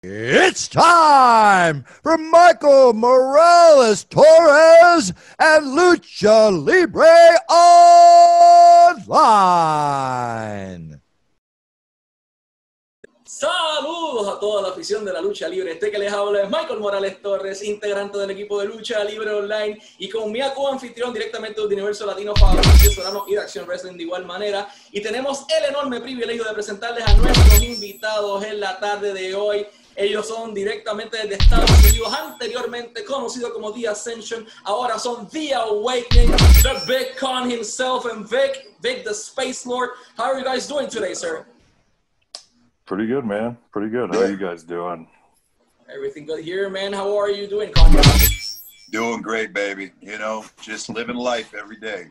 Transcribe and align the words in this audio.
It's 0.00 0.68
time 0.68 1.82
for 2.04 2.16
Michael 2.16 2.92
Morales 2.92 4.04
Torres 4.04 5.12
and 5.40 5.76
Lucha 5.76 6.50
Libre 6.52 7.08
Online. 9.08 11.00
Saludos 13.24 14.36
a 14.36 14.38
toda 14.38 14.62
la 14.62 14.68
afición 14.68 15.04
de 15.04 15.12
la 15.12 15.20
lucha 15.20 15.48
libre. 15.48 15.72
Este 15.72 15.90
que 15.90 15.98
les 15.98 16.12
habla 16.12 16.42
es 16.42 16.48
Michael 16.48 16.78
Morales 16.78 17.20
Torres, 17.20 17.62
integrante 17.64 18.18
del 18.18 18.30
equipo 18.30 18.60
de 18.60 18.66
lucha 18.66 19.02
libre 19.02 19.30
online 19.30 19.82
y 19.98 20.08
con 20.08 20.30
mi 20.30 20.40
co-anfitrión 20.54 21.12
directamente 21.12 21.60
del 21.60 21.72
universo 21.72 22.06
latino, 22.06 22.36
Fabricio 22.36 22.92
Solano 22.92 23.24
y 23.26 23.34
de 23.34 23.40
Acción 23.40 23.66
Wrestling 23.66 23.96
de 23.96 24.04
igual 24.04 24.24
manera. 24.26 24.68
Y 24.92 25.00
tenemos 25.00 25.44
el 25.56 25.64
enorme 25.70 26.00
privilegio 26.00 26.44
de 26.44 26.52
presentarles 26.52 27.04
a 27.04 27.14
nuestros 27.14 27.62
invitados 27.62 28.44
en 28.44 28.60
la 28.60 28.78
tarde 28.78 29.12
de 29.12 29.34
hoy. 29.34 29.66
Ellos 29.98 30.28
son 30.28 30.54
directamente 30.54 31.16
desde 31.16 31.34
Estados 31.34 31.68
Unidos, 31.90 32.14
anteriormente 32.14 33.04
conocido 33.04 33.52
como 33.52 33.72
The 33.72 33.88
Ascension, 33.88 34.46
ahora 34.62 34.96
son 34.96 35.28
The 35.28 35.54
Awakening, 35.54 36.30
the 36.62 36.80
Big 36.86 37.16
Con 37.18 37.50
himself, 37.50 38.04
and 38.06 38.24
Vic, 38.24 38.76
Vic 38.80 39.02
the 39.02 39.12
Space 39.12 39.66
Lord. 39.66 39.90
How 40.16 40.26
are 40.26 40.38
you 40.38 40.44
guys 40.44 40.68
doing 40.68 40.88
today, 40.88 41.14
sir? 41.14 41.44
Pretty 42.86 43.08
good, 43.08 43.24
man. 43.24 43.58
Pretty 43.72 43.90
good. 43.90 44.14
How 44.14 44.20
are 44.20 44.30
you 44.30 44.36
guys 44.36 44.62
doing? 44.62 45.08
Everything 45.92 46.26
good 46.26 46.44
here, 46.44 46.70
man. 46.70 46.92
How 46.92 47.18
are 47.18 47.30
you 47.30 47.48
doing, 47.48 47.72
Con? 47.72 47.92
Doing 48.92 49.20
great, 49.20 49.52
baby. 49.52 49.90
You 50.00 50.18
know, 50.18 50.44
just 50.62 50.88
living 50.88 51.16
life 51.16 51.54
every 51.54 51.76
day. 51.76 52.06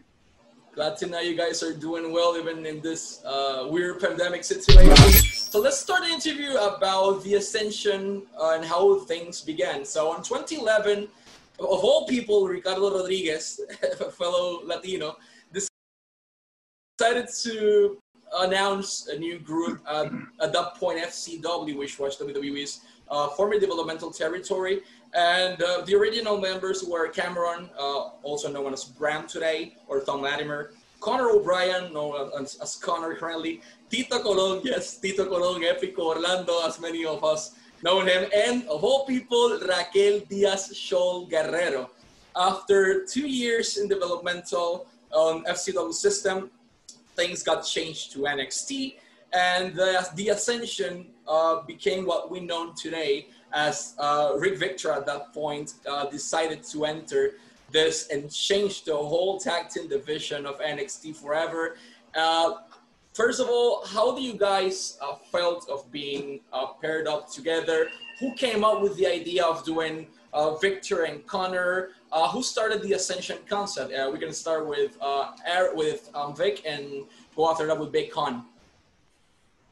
Glad 0.78 0.96
to 0.98 1.08
know 1.08 1.20
you 1.20 1.36
guys 1.36 1.64
are 1.64 1.74
doing 1.74 2.14
well, 2.14 2.38
even 2.38 2.64
in 2.64 2.80
this 2.82 3.26
uh, 3.26 3.66
weird 3.68 4.00
pandemic 4.00 4.44
situation. 4.44 4.96
So 4.96 5.60
let's 5.60 5.80
start 5.80 6.02
the 6.04 6.10
interview 6.10 6.56
about 6.56 7.24
the 7.24 7.34
ascension 7.34 8.28
uh, 8.40 8.54
and 8.54 8.64
how 8.64 9.00
things 9.00 9.42
began. 9.42 9.84
So 9.84 10.16
in 10.16 10.22
2011, 10.22 11.08
of 11.60 11.84
all 11.84 12.06
people, 12.06 12.48
Ricardo 12.48 12.96
Rodriguez, 12.96 13.60
a 14.00 14.12
fellow 14.22 14.62
Latino, 14.66 15.16
decided 17.00 17.28
to 17.42 17.98
announce 18.38 19.08
a 19.08 19.18
new 19.18 19.40
group 19.40 19.82
at 19.90 20.54
that 20.54 20.76
point, 20.76 21.00
FCW, 21.00 21.76
which 21.76 21.98
was 21.98 22.18
WWE's 22.18 22.82
uh, 23.10 23.30
former 23.30 23.60
developmental 23.60 24.12
territory. 24.12 24.82
And 25.14 25.62
uh, 25.62 25.82
the 25.86 25.96
original 25.96 26.40
members 26.40 26.84
were 26.84 27.08
Cameron, 27.08 27.70
uh, 27.80 28.10
also 28.24 28.52
known 28.52 28.74
as 28.74 28.84
Bram 28.84 29.28
today, 29.28 29.76
or 29.88 30.02
Tom 30.02 30.22
Latimer, 30.22 30.72
Connor 31.00 31.30
O'Brien, 31.30 31.94
known 31.94 32.32
as, 32.40 32.76
Connor 32.82 33.16
currently, 33.16 33.62
Tito 33.90 34.20
Colon, 34.20 34.62
yes, 34.64 34.98
Tito 34.98 35.26
Colon, 35.26 35.62
Epico 35.62 36.00
Orlando, 36.00 36.66
as 36.66 36.80
many 36.80 37.06
of 37.06 37.24
us 37.24 37.56
know 37.84 38.02
him, 38.02 38.30
and 38.36 38.68
of 38.68 38.84
all 38.84 39.06
people, 39.06 39.60
Raquel 39.68 40.20
Diaz 40.28 40.72
Shaul 40.74 41.30
Guerrero. 41.30 41.90
After 42.36 43.06
two 43.06 43.28
years 43.28 43.78
in 43.78 43.88
developmental 43.88 44.88
um, 45.16 45.46
FCW 45.46 45.94
system, 45.94 46.50
things 47.16 47.44
got 47.44 47.62
changed 47.62 48.12
to 48.14 48.20
NXT, 48.20 48.96
and 49.34 49.76
the, 49.76 50.08
the 50.16 50.30
Ascension 50.30 51.08
uh, 51.28 51.62
became 51.64 52.06
what 52.06 52.32
we 52.32 52.40
know 52.40 52.74
today 52.74 53.28
as 53.54 53.96
uh, 53.98 54.34
Rick 54.38 54.58
Victor 54.58 54.92
at 54.92 55.06
that 55.06 55.34
point 55.34 55.76
uh, 55.90 56.06
decided 56.10 56.64
to 56.64 56.86
enter 56.86 57.36
this 57.72 58.08
and 58.08 58.32
change 58.32 58.84
the 58.84 58.96
whole 58.96 59.40
tag 59.40 59.70
team 59.70 59.88
division 59.88 60.46
of 60.46 60.60
NXT 60.60 61.16
forever. 61.16 61.78
Uh, 62.16 62.56
first 63.14 63.40
of 63.40 63.48
all, 63.50 63.86
how 63.86 64.16
do 64.16 64.22
you 64.22 64.34
guys 64.34 64.98
uh, 65.02 65.16
felt 65.32 65.68
of 65.70 65.92
being 65.92 66.40
uh, 66.54 66.68
paired 66.82 67.08
up 67.08 67.30
together? 67.30 67.88
Who 68.20 68.34
came 68.36 68.64
up 68.64 68.82
with 68.82 68.96
the 68.98 69.08
idea 69.08 69.44
of 69.46 69.66
doing 69.66 70.08
uh, 70.34 70.56
Victor 70.56 71.04
and 71.04 71.26
Connor? 71.28 71.90
Uh, 72.12 72.28
who 72.30 72.42
started 72.42 72.82
the 72.82 72.94
Ascension 72.94 73.38
concept? 73.50 73.94
Uh, 73.94 74.10
we're 74.12 74.20
gonna 74.20 74.34
start 74.34 74.66
with 74.66 74.98
Eric, 75.46 75.76
with 75.76 76.10
um, 76.16 76.36
Vic 76.36 76.64
and 76.66 77.06
go 77.36 77.52
after 77.52 77.68
that 77.68 77.78
with 77.78 77.92
Big 77.92 78.12
Con. 78.12 78.46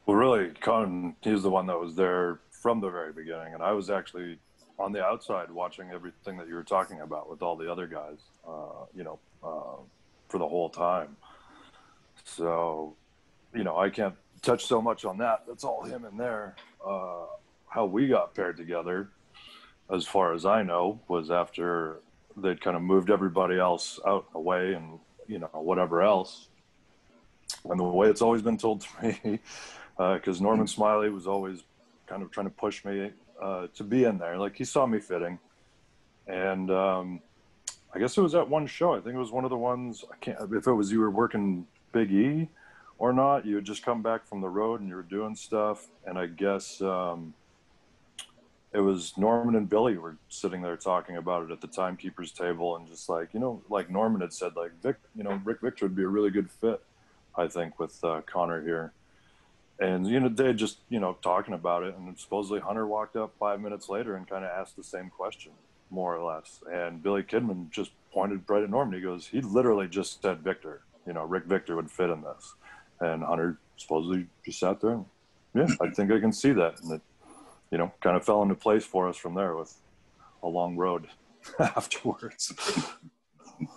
Well, 0.06 0.16
really, 0.16 0.50
Con, 0.60 1.16
he's 1.20 1.42
the 1.42 1.50
one 1.50 1.66
that 1.66 1.80
was 1.80 1.96
there 1.96 2.38
from 2.52 2.80
the 2.80 2.88
very 2.88 3.12
beginning, 3.12 3.54
and 3.54 3.62
I 3.62 3.72
was 3.72 3.90
actually 3.90 4.38
on 4.78 4.92
the 4.92 5.04
outside 5.04 5.50
watching 5.50 5.90
everything 5.90 6.36
that 6.36 6.46
you 6.46 6.54
were 6.54 6.62
talking 6.62 7.00
about 7.00 7.28
with 7.28 7.42
all 7.42 7.56
the 7.56 7.70
other 7.70 7.88
guys, 7.88 8.18
uh, 8.46 8.84
you 8.94 9.02
know, 9.02 9.18
uh, 9.42 9.82
for 10.28 10.38
the 10.38 10.46
whole 10.46 10.70
time. 10.70 11.16
So, 12.24 12.94
you 13.52 13.64
know, 13.64 13.76
I 13.76 13.90
can't 13.90 14.14
touch 14.42 14.66
so 14.66 14.80
much 14.80 15.04
on 15.04 15.18
that. 15.18 15.42
That's 15.48 15.64
all 15.64 15.82
him 15.82 16.04
in 16.04 16.16
there. 16.16 16.54
Uh, 16.86 17.24
how 17.68 17.86
we 17.86 18.06
got 18.06 18.32
paired 18.32 18.56
together, 18.56 19.08
as 19.92 20.06
far 20.06 20.34
as 20.34 20.46
I 20.46 20.62
know, 20.62 21.00
was 21.08 21.32
after 21.32 21.98
they'd 22.36 22.60
kind 22.60 22.76
of 22.76 22.82
moved 22.82 23.10
everybody 23.10 23.58
else 23.58 23.98
out 24.06 24.26
away 24.34 24.74
and, 24.74 25.00
you 25.26 25.40
know, 25.40 25.50
whatever 25.52 26.02
else. 26.02 26.48
And 27.64 27.80
the 27.80 27.84
way 27.84 28.08
it's 28.08 28.22
always 28.22 28.42
been 28.42 28.58
told 28.58 28.82
to 28.82 28.88
me, 29.02 29.40
because 29.96 30.40
uh, 30.40 30.42
Norman 30.42 30.66
Smiley 30.66 31.08
was 31.08 31.26
always 31.26 31.62
kind 32.06 32.22
of 32.22 32.30
trying 32.30 32.46
to 32.46 32.52
push 32.52 32.84
me 32.84 33.10
uh, 33.40 33.66
to 33.74 33.84
be 33.84 34.04
in 34.04 34.18
there. 34.18 34.38
Like 34.38 34.56
he 34.56 34.64
saw 34.64 34.86
me 34.86 35.00
fitting, 35.00 35.38
and 36.26 36.70
um, 36.70 37.20
I 37.94 37.98
guess 37.98 38.16
it 38.16 38.20
was 38.20 38.34
at 38.34 38.48
one 38.48 38.66
show. 38.66 38.94
I 38.94 39.00
think 39.00 39.14
it 39.14 39.18
was 39.18 39.32
one 39.32 39.44
of 39.44 39.50
the 39.50 39.56
ones. 39.56 40.04
I 40.12 40.16
can't 40.16 40.38
if 40.52 40.66
it 40.66 40.72
was 40.72 40.92
you 40.92 41.00
were 41.00 41.10
working 41.10 41.66
Big 41.92 42.12
E 42.12 42.48
or 42.98 43.12
not. 43.12 43.46
You 43.46 43.56
had 43.56 43.64
just 43.64 43.84
come 43.84 44.02
back 44.02 44.26
from 44.26 44.40
the 44.40 44.48
road 44.48 44.80
and 44.80 44.88
you 44.88 44.96
were 44.96 45.02
doing 45.02 45.34
stuff, 45.34 45.86
and 46.04 46.18
I 46.18 46.26
guess 46.26 46.80
um, 46.82 47.32
it 48.72 48.80
was 48.80 49.16
Norman 49.16 49.54
and 49.54 49.68
Billy 49.68 49.96
were 49.96 50.16
sitting 50.28 50.60
there 50.60 50.76
talking 50.76 51.16
about 51.16 51.44
it 51.44 51.50
at 51.50 51.62
the 51.62 51.68
timekeepers 51.68 52.32
table, 52.32 52.76
and 52.76 52.86
just 52.86 53.08
like 53.08 53.32
you 53.32 53.40
know, 53.40 53.62
like 53.70 53.90
Norman 53.90 54.20
had 54.20 54.34
said, 54.34 54.56
like 54.56 54.72
Vic, 54.82 54.96
you 55.14 55.24
know, 55.24 55.40
Rick 55.42 55.62
Victor 55.62 55.86
would 55.86 55.96
be 55.96 56.02
a 56.02 56.08
really 56.08 56.30
good 56.30 56.50
fit, 56.50 56.82
I 57.34 57.48
think, 57.48 57.78
with 57.78 58.02
uh, 58.04 58.20
Connor 58.26 58.62
here 58.62 58.92
and 59.78 60.06
you 60.06 60.20
know 60.20 60.28
they 60.28 60.52
just 60.52 60.78
you 60.88 61.00
know 61.00 61.16
talking 61.22 61.54
about 61.54 61.82
it 61.82 61.94
and 61.96 62.18
supposedly 62.18 62.60
hunter 62.60 62.86
walked 62.86 63.16
up 63.16 63.34
five 63.38 63.60
minutes 63.60 63.88
later 63.88 64.16
and 64.16 64.28
kind 64.28 64.44
of 64.44 64.50
asked 64.50 64.76
the 64.76 64.84
same 64.84 65.10
question 65.10 65.52
more 65.90 66.16
or 66.16 66.24
less. 66.24 66.62
And 66.70 67.02
billy 67.02 67.22
kidman 67.22 67.70
just 67.70 67.90
pointed 68.12 68.42
right 68.48 68.62
at 68.62 68.70
norman. 68.70 68.94
He 68.94 69.00
goes 69.00 69.26
he 69.26 69.40
literally 69.40 69.88
just 69.88 70.22
said 70.22 70.40
victor 70.40 70.82
you 71.06 71.12
know 71.12 71.24
rick 71.24 71.44
victor 71.44 71.76
would 71.76 71.90
fit 71.90 72.10
in 72.10 72.22
this. 72.22 72.54
And 73.00 73.22
hunter 73.22 73.58
supposedly 73.76 74.26
just 74.44 74.60
sat 74.60 74.80
there 74.80 74.92
and 74.92 75.04
yeah 75.54 75.68
i 75.80 75.90
think 75.90 76.10
i 76.10 76.20
can 76.20 76.32
see 76.32 76.52
that. 76.52 76.80
And 76.82 76.92
it 76.92 77.02
you 77.70 77.78
know 77.78 77.92
kind 78.00 78.16
of 78.16 78.24
fell 78.24 78.42
into 78.42 78.54
place 78.54 78.84
for 78.84 79.08
us 79.08 79.16
from 79.16 79.34
there 79.34 79.56
with 79.56 79.74
a 80.42 80.48
long 80.48 80.76
road 80.76 81.08
afterwards 81.58 82.52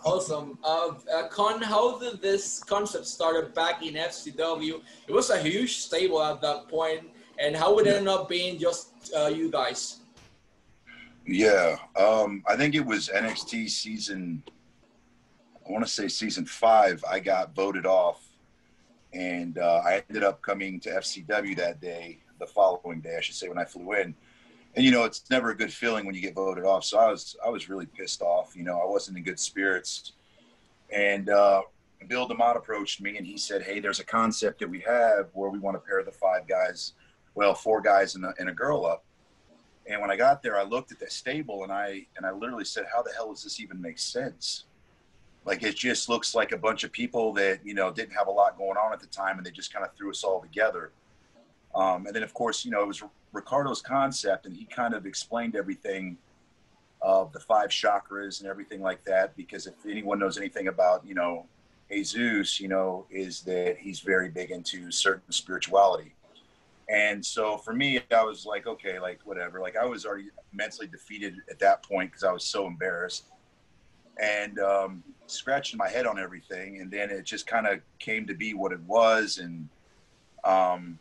Awesome. 0.04 0.58
Uh, 0.64 0.92
uh, 1.14 1.28
Con, 1.30 1.62
how 1.62 2.00
did 2.00 2.22
this 2.22 2.64
concept 2.64 3.06
started 3.06 3.54
back 3.54 3.86
in 3.86 3.94
FCW? 3.94 4.82
It 5.08 5.14
was 5.14 5.30
a 5.30 5.38
huge 5.40 5.78
stable 5.78 6.22
at 6.22 6.42
that 6.42 6.68
point, 6.68 7.10
and 7.38 7.56
how 7.56 7.74
would 7.76 7.88
it 7.88 7.96
end 7.96 8.10
up 8.10 8.28
being 8.28 8.60
just 8.60 9.12
uh, 9.16 9.28
you 9.28 9.50
guys? 9.50 10.00
Yeah, 11.26 11.78
um, 11.96 12.44
I 12.48 12.56
think 12.56 12.76
it 12.76 12.86
was 12.86 13.10
NXT 13.10 13.70
season. 13.70 14.44
I 15.68 15.72
want 15.72 15.86
to 15.86 15.92
say 15.92 16.08
season 16.08 16.46
five. 16.46 17.04
I 17.10 17.20
got 17.20 17.56
voted 17.56 17.86
off, 17.86 18.26
and 19.14 19.58
uh, 19.58 19.82
I 19.86 20.04
ended 20.10 20.24
up 20.24 20.42
coming 20.42 20.80
to 20.82 20.90
FCW 20.90 21.56
that 21.58 21.80
day, 21.80 22.20
the 22.40 22.48
following 22.48 23.00
day, 23.00 23.16
I 23.18 23.22
should 23.22 23.36
say, 23.36 23.48
when 23.48 23.60
I 23.60 23.66
flew 23.66 23.94
in 23.94 24.16
and 24.75 24.85
you 24.85 24.91
know 24.91 25.03
it's 25.03 25.30
never 25.30 25.52
a 25.52 25.56
good 25.56 25.74
feeling 25.74 26.06
when 26.06 26.16
you 26.16 26.22
get 26.22 26.35
voted 26.35 26.63
off. 26.63 26.84
So 26.84 27.00
i 27.00 27.09
was 27.09 27.35
i 27.46 27.50
was 27.50 27.69
really 27.69 27.85
pissed 27.85 28.22
off 28.22 28.56
you 28.56 28.63
know 28.63 28.80
i 28.80 28.85
wasn't 28.85 29.18
in 29.18 29.24
good 29.24 29.40
spirits. 29.40 30.13
And 30.91 31.30
uh, 31.30 31.62
bill 32.07 32.28
demott 32.28 32.56
approached 32.56 33.02
me 33.02 33.18
and 33.18 33.25
he 33.25 33.38
said 33.38 33.63
hey 33.63 33.80
there's 33.80 34.00
a 34.00 34.06
concept 34.06 34.59
that 34.59 34.69
we 34.69 34.80
have 34.81 35.30
where 35.34 35.50
we 35.50 35.59
want 35.59 35.75
to 35.75 35.80
pair 35.80 36.03
the 36.03 36.12
five 36.12 36.47
guys 36.47 36.94
well 37.35 37.53
four 37.53 37.81
guys 37.81 38.16
and 38.16 38.25
a, 38.25 38.34
and 38.40 38.50
a 38.50 38.53
girl 38.53 38.85
up. 38.85 39.04
And 39.88 40.01
when 40.01 40.12
i 40.12 40.16
got 40.16 40.42
there 40.42 40.57
i 40.57 40.63
looked 40.63 40.92
at 40.92 41.00
the 41.00 41.10
stable 41.10 41.63
and 41.63 41.72
i 41.72 42.06
and 42.18 42.25
i 42.25 42.31
literally 42.31 42.65
said 42.65 42.86
how 42.94 43.01
the 43.01 43.12
hell 43.12 43.30
does 43.30 43.44
this 43.44 43.60
even 43.60 43.81
make 43.81 44.00
sense? 44.00 44.65
Like 45.45 45.63
it 45.63 45.75
just 45.75 46.10
looks 46.10 46.36
like 46.36 46.51
a 46.51 46.57
bunch 46.57 46.83
of 46.83 46.92
people 46.92 47.33
that 47.33 47.65
you 47.65 47.74
know 47.74 47.92
didn't 47.92 48.13
have 48.13 48.27
a 48.27 48.31
lot 48.31 48.57
going 48.57 48.77
on 48.77 48.94
at 48.94 49.00
the 49.00 49.07
time 49.07 49.38
and 49.38 49.45
they 49.45 49.51
just 49.51 49.74
kind 49.74 49.86
of 49.86 49.94
threw 49.95 50.12
us 50.12 50.24
all 50.24 50.42
together 50.42 50.92
um, 51.75 52.06
and 52.06 52.16
then, 52.16 52.24
of 52.24 52.33
course, 52.33 52.66
you 52.66 52.71
know, 52.71 52.81
it 52.81 52.88
was 52.88 53.04
Ricardo's 53.31 53.81
concept, 53.81 54.45
and 54.45 54.56
he 54.56 54.66
kind 54.66 54.94
of 54.94 55.06
explained 55.06 55.56
everything 55.56 56.18
of 57.01 57.31
the 57.31 57.39
five 57.39 57.69
chakras 57.69 58.42
and 58.42 58.50
everything 58.50 58.81
like 58.81 59.04
that. 59.06 59.36
Because 59.38 59.68
if 59.68 59.74
anyone 59.86 60.19
knows 60.19 60.38
anything 60.38 60.68
about, 60.68 61.06
you 61.06 61.16
know, 61.16 61.45
Jesus, 61.92 62.60
you 62.60 62.68
know, 62.68 63.06
is 63.10 63.42
that 63.42 63.77
he's 63.80 64.00
very 64.00 64.30
big 64.30 64.51
into 64.51 64.92
certain 64.92 65.31
spirituality. 65.31 66.13
And 66.89 67.24
so 67.24 67.57
for 67.57 67.74
me, 67.74 68.01
I 68.12 68.24
was 68.24 68.45
like, 68.45 68.65
okay, 68.65 69.00
like 69.00 69.19
whatever. 69.24 69.60
Like 69.60 69.77
I 69.77 69.86
was 69.86 70.06
already 70.06 70.30
mentally 70.54 70.88
defeated 70.88 71.36
at 71.50 71.60
that 71.60 71.83
point 71.83 72.10
because 72.10 72.24
I 72.24 72.31
was 72.31 72.44
so 72.44 72.65
embarrassed 72.65 73.25
and 74.19 74.60
um, 74.60 75.04
scratching 75.27 75.77
my 75.77 75.88
head 75.88 76.07
on 76.07 76.19
everything. 76.19 76.81
And 76.81 76.89
then 76.89 77.12
it 77.12 77.25
just 77.25 77.45
kind 77.45 77.68
of 77.68 77.80
came 78.00 78.25
to 78.25 78.33
be 78.33 78.56
what 78.56 78.72
it 78.72 78.81
was. 78.81 79.38
And 79.38 79.69
um, 80.44 80.98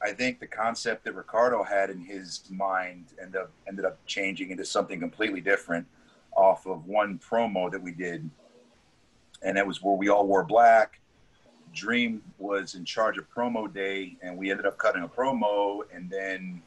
I 0.00 0.12
think 0.12 0.38
the 0.38 0.46
concept 0.46 1.04
that 1.04 1.14
Ricardo 1.14 1.62
had 1.64 1.90
in 1.90 2.00
his 2.00 2.42
mind 2.50 3.06
ended 3.20 3.40
up 3.40 3.50
ended 3.66 3.84
up 3.84 3.98
changing 4.06 4.50
into 4.50 4.64
something 4.64 5.00
completely 5.00 5.40
different 5.40 5.86
off 6.36 6.66
of 6.66 6.86
one 6.86 7.18
promo 7.18 7.70
that 7.70 7.82
we 7.82 7.90
did, 7.90 8.28
and 9.42 9.56
that 9.56 9.66
was 9.66 9.82
where 9.82 9.96
we 9.96 10.08
all 10.08 10.26
wore 10.26 10.44
black. 10.44 11.00
Dream 11.74 12.22
was 12.38 12.74
in 12.76 12.84
charge 12.84 13.18
of 13.18 13.28
promo 13.28 13.72
day, 13.72 14.16
and 14.22 14.38
we 14.38 14.50
ended 14.50 14.66
up 14.66 14.78
cutting 14.78 15.02
a 15.02 15.08
promo, 15.08 15.80
and 15.92 16.08
then 16.08 16.62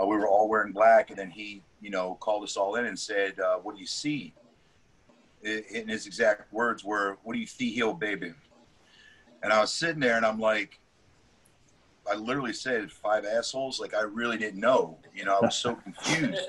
uh, 0.00 0.04
we 0.04 0.16
were 0.16 0.26
all 0.26 0.48
wearing 0.48 0.72
black, 0.72 1.10
and 1.10 1.18
then 1.18 1.30
he, 1.30 1.62
you 1.80 1.90
know, 1.90 2.16
called 2.20 2.42
us 2.42 2.56
all 2.56 2.74
in 2.74 2.86
and 2.86 2.98
said, 2.98 3.38
uh, 3.38 3.58
"What 3.58 3.76
do 3.76 3.80
you 3.80 3.86
see?" 3.86 4.34
And 5.44 5.88
his 5.88 6.06
exact 6.06 6.52
words 6.52 6.82
were, 6.82 7.18
"What 7.22 7.34
do 7.34 7.38
you 7.38 7.46
see, 7.46 7.70
heel 7.70 7.94
baby?" 7.94 8.34
And 9.42 9.52
I 9.52 9.60
was 9.60 9.72
sitting 9.72 10.00
there, 10.00 10.16
and 10.16 10.26
I'm 10.26 10.40
like, 10.40 10.80
I 12.10 12.16
literally 12.16 12.52
said 12.52 12.90
five 12.90 13.24
assholes. 13.24 13.80
Like 13.80 13.94
I 13.94 14.02
really 14.02 14.36
didn't 14.36 14.60
know. 14.60 14.98
You 15.14 15.24
know, 15.24 15.36
I 15.36 15.40
was 15.40 15.56
so 15.56 15.74
confused. 15.74 16.40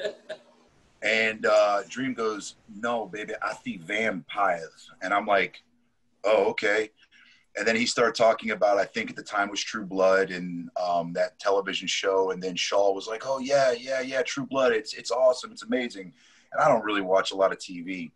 and 1.01 1.45
uh, 1.45 1.81
Dream 1.89 2.13
goes, 2.13 2.55
"No, 2.73 3.05
baby, 3.05 3.33
I 3.41 3.53
see 3.63 3.77
vampires." 3.77 4.89
And 5.01 5.13
I'm 5.13 5.25
like, 5.25 5.63
"Oh, 6.23 6.45
okay." 6.51 6.89
And 7.57 7.65
then 7.65 7.77
he 7.77 7.85
started 7.85 8.15
talking 8.15 8.51
about, 8.51 8.77
I 8.77 8.83
think 8.83 9.09
at 9.09 9.15
the 9.15 9.23
time 9.23 9.49
was 9.49 9.63
True 9.63 9.85
Blood 9.85 10.29
and 10.29 10.69
um, 10.81 11.13
that 11.13 11.39
television 11.39 11.87
show. 11.87 12.31
And 12.31 12.43
then 12.43 12.55
Shaul 12.55 12.93
was 12.93 13.07
like, 13.07 13.23
"Oh 13.25 13.39
yeah, 13.39 13.71
yeah, 13.71 14.01
yeah, 14.01 14.23
True 14.23 14.45
Blood. 14.45 14.73
It's 14.73 14.93
it's 14.93 15.11
awesome. 15.11 15.51
It's 15.51 15.63
amazing." 15.63 16.13
And 16.51 16.61
I 16.61 16.67
don't 16.67 16.83
really 16.83 17.01
watch 17.01 17.31
a 17.31 17.35
lot 17.35 17.51
of 17.51 17.59
TV. 17.59 18.11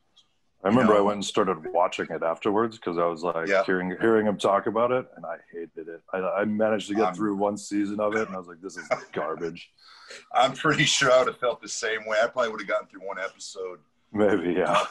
I 0.63 0.67
remember 0.67 0.93
You 0.93 0.97
know? 0.99 1.03
I 1.03 1.07
went 1.07 1.15
and 1.15 1.25
started 1.25 1.57
watching 1.71 2.07
it 2.09 2.21
afterwards 2.21 2.75
because 2.77 2.97
I 2.97 3.05
was 3.05 3.23
like 3.23 3.47
Yeah. 3.47 3.63
hearing 3.63 3.95
hearing 4.01 4.25
him 4.27 4.37
talk 4.37 4.67
about 4.67 4.91
it, 4.91 5.07
and 5.15 5.25
I 5.25 5.37
hated 5.53 5.87
it. 5.87 6.01
I, 6.13 6.17
I 6.19 6.45
managed 6.45 6.89
to 6.89 6.95
get 6.95 7.15
through 7.15 7.35
one 7.35 7.55
season 7.57 7.99
of 7.99 8.15
it, 8.15 8.27
and 8.27 8.35
I 8.35 8.39
was 8.39 8.47
like, 8.47 8.61
"This 8.61 8.75
is 8.77 8.87
garbage." 9.13 9.71
I'm 10.33 10.53
pretty 10.53 10.83
sure 10.85 11.11
I 11.11 11.19
would 11.19 11.27
have 11.27 11.37
felt 11.39 11.61
the 11.61 11.67
same 11.69 12.05
way. 12.07 12.17
I 12.21 12.27
probably 12.27 12.49
would 12.51 12.59
have 12.61 12.67
gotten 12.67 12.87
through 12.87 13.07
one 13.07 13.19
episode. 13.19 13.79
Maybe, 14.11 14.53
yeah. 14.53 14.85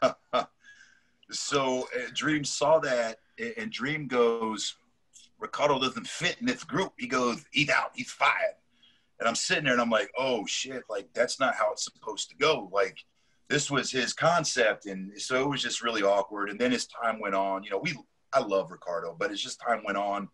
so 1.30 1.88
uh, 1.96 2.08
Dream 2.14 2.44
saw 2.44 2.78
that, 2.80 3.18
and- 3.38 3.54
and 3.56 3.72
Dream 3.72 4.06
goes, 4.06 4.76
Ricardo 5.38 5.78
doesn't 5.80 6.06
fit 6.06 6.36
in 6.40 6.46
this 6.46 6.64
group. 6.64 6.92
He 6.98 7.06
goes, 7.06 7.44
he's 7.50 7.68
out, 7.70 7.90
he's 7.94 8.10
fired. 8.10 8.54
And 9.18 9.28
I'm 9.28 9.34
sitting 9.34 9.64
there 9.64 9.72
and 9.74 9.82
I'm 9.82 9.90
like, 9.90 10.10
oh 10.18 10.46
shit, 10.46 10.82
like 10.88 11.08
that's 11.14 11.38
not 11.40 11.54
how 11.54 11.72
it's 11.72 11.84
supposed 11.84 12.30
to 12.30 12.36
go. 12.36 12.68
Like 12.72 12.98
this 13.50 13.68
was 13.68 13.90
his 13.90 14.12
concept. 14.12 14.86
And 14.86 15.20
so 15.20 15.42
it 15.42 15.48
was 15.48 15.60
just 15.60 15.82
really 15.82 16.02
awkward. 16.02 16.50
And 16.50 16.58
then 16.58 16.72
as 16.72 16.86
time 16.86 17.20
went 17.20 17.34
on, 17.34 17.64
you 17.64 17.70
know, 17.70 17.80
we, 17.82 17.92
I 18.32 18.38
love 18.38 18.70
Ricardo, 18.70 19.16
but 19.18 19.32
as 19.32 19.40
just 19.40 19.60
time 19.60 19.82
went 19.84 19.98
on, 19.98 20.28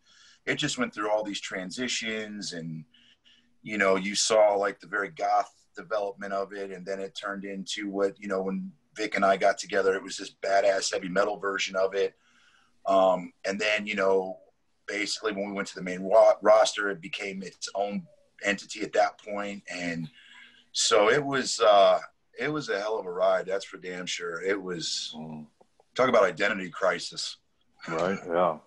it 0.45 0.57
just 0.57 0.77
went 0.77 0.95
through 0.95 1.11
all 1.11 1.25
these 1.25 1.41
transitions 1.41 2.53
and, 2.53 2.85
you 3.63 3.79
know, 3.79 3.97
you 3.97 4.15
saw 4.15 4.55
like 4.55 4.79
the 4.81 4.87
very 4.87 5.09
goth 5.09 5.51
development 5.75 6.35
of 6.35 6.53
it. 6.53 6.71
And 6.71 6.85
then 6.85 7.01
it 7.01 7.19
turned 7.19 7.47
into 7.47 7.89
what, 7.89 8.15
you 8.19 8.29
know, 8.29 8.43
when 8.43 8.71
Vic 8.95 9.17
and 9.17 9.25
I 9.25 9.39
got 9.39 9.57
together, 9.57 9.95
it 9.95 10.03
was 10.03 10.19
this 10.19 10.35
badass 10.45 10.93
heavy 10.93 11.09
metal 11.09 11.39
version 11.39 11.75
of 11.75 11.95
it. 11.95 12.15
Um, 12.85 13.33
and 13.47 13.59
then, 13.59 13.87
you 13.87 13.95
know, 13.95 14.37
basically 14.87 15.33
when 15.33 15.49
we 15.49 15.53
went 15.53 15.69
to 15.69 15.75
the 15.75 15.83
main 15.83 16.03
ro- 16.03 16.35
roster, 16.43 16.91
it 16.91 17.01
became 17.01 17.43
its 17.43 17.71
own 17.75 18.07
entity 18.45 18.83
at 18.83 18.93
that 18.93 19.19
point. 19.19 19.63
And 19.75 20.11
so 20.73 21.11
it 21.11 21.25
was, 21.25 21.59
uh, 21.61 21.99
it 22.39 22.53
was 22.53 22.69
a 22.69 22.79
hell 22.79 22.99
of 22.99 23.07
a 23.07 23.11
ride. 23.11 23.47
That's 23.47 23.65
for 23.65 23.79
damn 23.79 24.07
sure. 24.07 24.43
It 24.43 24.61
was 24.61 25.13
Mm, 25.17 25.47
talk 25.95 26.09
about 26.09 26.25
identity 26.25 26.71
crisis. 26.71 27.39
right, 27.89 28.19
yeah. 28.27 28.59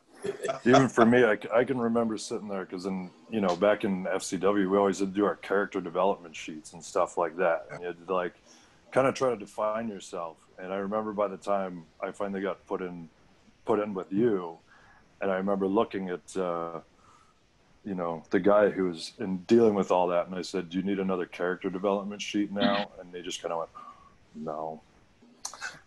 Even 0.66 0.90
for 0.90 1.06
me, 1.06 1.24
I, 1.24 1.38
I 1.54 1.64
can 1.64 1.78
remember 1.78 2.18
sitting 2.18 2.50
there 2.50 2.66
because 2.66 2.86
in 2.86 3.10
you 3.30 3.40
know 3.40 3.56
back 3.56 3.84
in 3.84 4.06
FCW, 4.06 4.70
we 4.70 4.78
always 4.78 4.98
to 4.98 5.06
do 5.06 5.26
our 5.26 5.36
character 5.36 5.80
development 5.80 6.36
sheets 6.36 6.74
and 6.74 6.84
stuff 6.84 7.18
like 7.18 7.38
that, 7.38 7.68
and 7.72 7.82
you 7.82 7.88
had 7.88 8.10
like 8.10 8.34
kind 8.92 9.08
of 9.08 9.14
try 9.14 9.30
to 9.30 9.38
define 9.38 9.88
yourself. 9.88 10.38
And 10.58 10.74
I 10.74 10.78
remember 10.78 11.14
by 11.14 11.28
the 11.28 11.38
time 11.38 11.86
I 12.02 12.12
finally 12.12 12.42
got 12.42 12.66
put 12.68 12.82
in 12.82 13.08
put 13.66 13.80
in 13.80 13.94
with 13.94 14.12
you, 14.12 14.58
and 15.22 15.32
I 15.32 15.36
remember 15.36 15.68
looking 15.68 16.10
at 16.10 16.36
uh, 16.36 16.80
you 17.86 17.96
know 17.96 18.24
the 18.30 18.40
guy 18.40 18.70
who 18.70 18.86
was 18.86 19.14
in 19.20 19.38
dealing 19.40 19.74
with 19.74 19.92
all 19.92 20.08
that, 20.08 20.28
and 20.28 20.36
I 20.36 20.42
said, 20.42 20.70
"Do 20.70 20.78
you 20.78 20.84
need 20.84 21.00
another 21.00 21.26
character 21.26 21.70
development 21.70 22.22
sheet 22.22 22.52
now?" 22.52 22.90
And 23.00 23.12
they 23.12 23.22
just 23.22 23.42
kind 23.42 23.54
of 23.54 23.60
went, 23.60 23.72
"No." 24.36 24.82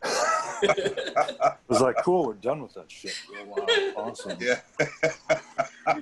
I 0.04 1.54
was 1.68 1.80
like, 1.80 1.96
"Cool, 2.04 2.26
we're 2.26 2.34
done 2.34 2.62
with 2.62 2.74
that 2.74 2.90
shit." 2.90 3.14
Wow, 3.46 3.66
awesome. 3.96 4.38
Yeah. 4.40 4.60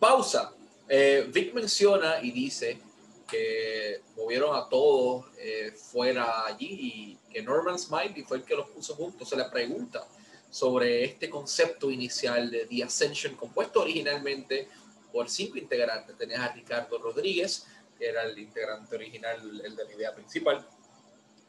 Pausa. 0.00 0.50
Eh, 0.86 1.22
Vic 1.28 1.54
menciona 1.54 2.20
y 2.20 2.30
dice 2.30 2.78
que 3.26 4.02
movieron 4.16 4.54
a 4.54 4.68
todos 4.68 5.24
eh, 5.38 5.72
fuera 5.72 6.44
allí 6.46 6.68
y 6.68 7.18
que 7.32 7.42
Norman 7.42 7.78
Smiley 7.78 8.22
fue 8.22 8.36
el 8.36 8.44
que 8.44 8.54
los 8.54 8.68
puso 8.68 8.94
juntos. 8.94 9.28
Se 9.28 9.36
le 9.36 9.44
pregunta 9.46 10.06
sobre 10.50 11.04
este 11.04 11.28
concepto 11.30 11.90
inicial 11.90 12.50
de 12.50 12.66
The 12.66 12.84
Ascension, 12.84 13.34
compuesto 13.34 13.80
originalmente 13.80 14.68
por 15.14 15.30
cinco 15.30 15.56
integrantes. 15.58 16.18
Tenías 16.18 16.40
a 16.40 16.48
Ricardo 16.52 16.98
Rodríguez, 16.98 17.68
que 17.96 18.08
era 18.08 18.24
el 18.24 18.36
integrante 18.36 18.96
original, 18.96 19.60
el 19.64 19.76
de 19.76 19.84
la 19.84 19.92
idea 19.92 20.12
principal. 20.12 20.66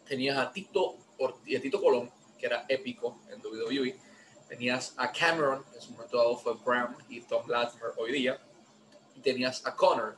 Tenías 0.08 0.38
a 0.38 0.54
Tito, 0.54 0.98
Tito 1.44 1.82
Colón, 1.82 2.12
que 2.38 2.46
era 2.46 2.66
épico 2.70 3.20
en 3.32 3.42
WWE. 3.42 3.98
Tenías 4.48 4.94
a 4.98 5.12
Cameron, 5.12 5.64
que 5.72 5.78
en 5.78 5.82
su 5.82 5.92
momento 5.94 6.38
fue 6.38 6.54
Brown 6.64 6.96
y 7.10 7.22
Tom 7.22 7.50
Latimer 7.50 7.90
hoy 7.98 8.12
día. 8.12 8.40
Y 9.16 9.22
tenías 9.22 9.66
a 9.66 9.76
Connor. 9.76 10.16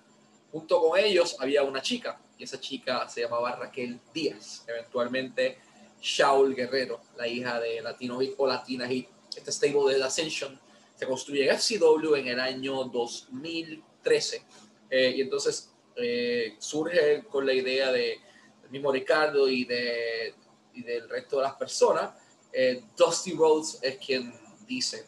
Junto 0.51 0.81
con 0.81 0.99
ellos 0.99 1.37
había 1.39 1.63
una 1.63 1.81
chica, 1.81 2.19
y 2.37 2.43
esa 2.43 2.59
chica 2.59 3.07
se 3.07 3.21
llamaba 3.21 3.55
Raquel 3.55 4.01
Díaz. 4.13 4.65
Eventualmente, 4.67 5.57
Shaul 6.01 6.53
Guerrero, 6.53 6.99
la 7.15 7.25
hija 7.29 7.61
de 7.61 7.81
Latino 7.81 8.19
Hit 8.19 8.33
o 8.37 8.45
Latina 8.45 8.85
Hit. 8.89 9.07
Este 9.37 9.51
stable 9.53 9.93
de 9.93 10.03
Ascension 10.03 10.59
se 10.97 11.05
construye 11.05 11.49
FCW 11.49 12.15
en 12.15 12.27
el 12.27 12.39
año 12.39 12.83
2013. 12.85 14.43
Eh, 14.89 15.13
y 15.17 15.21
entonces 15.21 15.71
eh, 15.95 16.55
surge 16.59 17.23
con 17.29 17.45
la 17.45 17.53
idea 17.53 17.91
de, 17.91 18.19
del 18.61 18.71
mismo 18.71 18.91
Ricardo 18.91 19.47
y, 19.47 19.63
de, 19.65 20.33
y 20.73 20.83
del 20.83 21.07
resto 21.07 21.37
de 21.37 21.43
las 21.43 21.53
personas. 21.53 22.11
Eh, 22.51 22.83
Dusty 22.97 23.33
Rhodes 23.33 23.79
es 23.81 23.97
quien 23.97 24.33
dice 24.67 25.05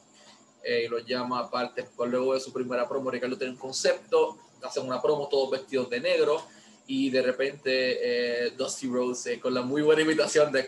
y 0.64 0.88
lo 0.88 1.00
llama 1.00 1.40
aparte. 1.40 1.84
Pues 1.96 2.12
luego 2.12 2.36
de 2.36 2.40
su 2.40 2.54
primera 2.54 2.88
promo, 2.88 3.10
Ricardo 3.10 3.38
tiene 3.38 3.54
un 3.54 3.60
concepto, 3.60 4.38
hacen 4.62 4.86
una 4.86 5.02
promo 5.02 5.28
todos 5.28 5.50
vestidos 5.50 5.90
de 5.90 6.00
negro 6.00 6.44
y 6.86 7.10
de 7.10 7.22
repente 7.24 8.52
Dusty 8.56 8.88
Rhodes, 8.88 9.40
con 9.42 9.54
la 9.54 9.64
muy 9.64 9.82
buena 9.82 10.04
imitación 10.04 10.52
de 10.52 10.66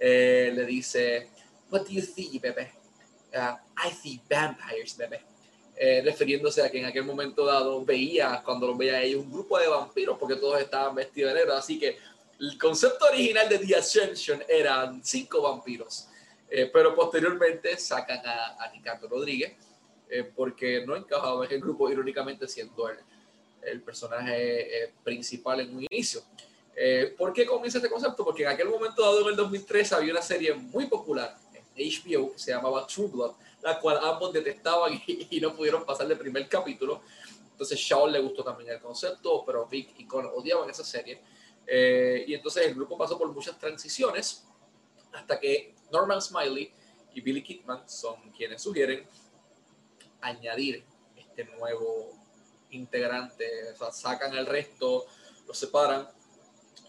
eh, 0.00 0.52
le 0.54 0.64
dice, 0.64 1.28
What 1.70 1.82
do 1.82 1.90
you 1.90 2.02
see, 2.02 2.38
bebé? 2.38 2.77
Uh, 3.34 3.56
I 3.76 3.90
see 3.90 4.20
vampires, 4.28 4.96
bebé. 4.96 5.20
Eh, 5.76 6.02
refiriéndose 6.04 6.60
a 6.60 6.70
que 6.70 6.78
en 6.80 6.86
aquel 6.86 7.04
momento 7.04 7.44
dado 7.44 7.84
veía, 7.84 8.42
cuando 8.44 8.66
los 8.66 8.76
veía 8.76 9.00
ellos, 9.00 9.22
un 9.22 9.30
grupo 9.30 9.58
de 9.58 9.68
vampiros 9.68 10.18
porque 10.18 10.34
todos 10.34 10.60
estaban 10.60 10.94
vestidos 10.94 11.32
de 11.32 11.38
negro. 11.38 11.54
Así 11.54 11.78
que 11.78 11.98
el 12.40 12.58
concepto 12.58 13.04
original 13.06 13.48
de 13.48 13.58
The 13.58 13.76
Ascension 13.76 14.42
eran 14.48 15.04
cinco 15.04 15.42
vampiros. 15.42 16.08
Eh, 16.50 16.70
pero 16.72 16.94
posteriormente 16.94 17.76
sacan 17.76 18.26
a, 18.26 18.56
a 18.58 18.72
Ricardo 18.72 19.06
Rodríguez 19.06 19.52
eh, 20.08 20.24
porque 20.34 20.84
no 20.86 20.96
encajaba 20.96 21.44
en 21.44 21.52
el 21.52 21.60
grupo, 21.60 21.90
irónicamente 21.90 22.48
siendo 22.48 22.88
el, 22.88 22.96
el 23.62 23.82
personaje 23.82 24.84
eh, 24.84 24.92
principal 25.04 25.60
en 25.60 25.76
un 25.76 25.86
inicio. 25.90 26.22
Eh, 26.74 27.14
¿Por 27.16 27.32
qué 27.32 27.44
comienza 27.44 27.78
este 27.78 27.90
concepto? 27.90 28.24
Porque 28.24 28.42
en 28.42 28.48
aquel 28.48 28.68
momento 28.68 29.02
dado, 29.02 29.22
en 29.22 29.28
el 29.28 29.36
2003, 29.36 29.92
había 29.92 30.12
una 30.12 30.22
serie 30.22 30.54
muy 30.54 30.86
popular 30.86 31.36
HBO 31.78 32.32
que 32.32 32.38
se 32.38 32.52
llamaba 32.52 32.86
True 32.86 33.08
Blood, 33.08 33.32
la 33.62 33.78
cual 33.80 33.98
ambos 34.02 34.32
detestaban 34.32 34.94
y, 35.06 35.28
y 35.30 35.40
no 35.40 35.54
pudieron 35.54 35.84
pasar 35.84 36.10
el 36.10 36.18
primer 36.18 36.48
capítulo. 36.48 37.02
Entonces, 37.50 37.78
Shawn 37.78 38.12
le 38.12 38.20
gustó 38.20 38.44
también 38.44 38.70
el 38.70 38.80
concepto, 38.80 39.42
pero 39.44 39.66
Vic 39.66 39.94
y 39.98 40.06
Con 40.06 40.26
odiaban 40.26 40.70
esa 40.70 40.84
serie. 40.84 41.20
Eh, 41.66 42.24
y 42.26 42.34
entonces 42.34 42.66
el 42.66 42.74
grupo 42.74 42.96
pasó 42.96 43.18
por 43.18 43.30
muchas 43.30 43.58
transiciones 43.58 44.42
hasta 45.12 45.38
que 45.38 45.74
Norman 45.92 46.22
Smiley 46.22 46.72
y 47.12 47.20
Billy 47.20 47.42
Kidman 47.42 47.86
son 47.86 48.30
quienes 48.30 48.62
sugieren 48.62 49.06
añadir 50.22 50.82
este 51.14 51.44
nuevo 51.44 52.12
integrante, 52.70 53.44
o 53.74 53.76
sea, 53.76 53.92
sacan 53.92 54.34
el 54.34 54.46
resto, 54.46 55.04
lo 55.46 55.52
separan 55.52 56.08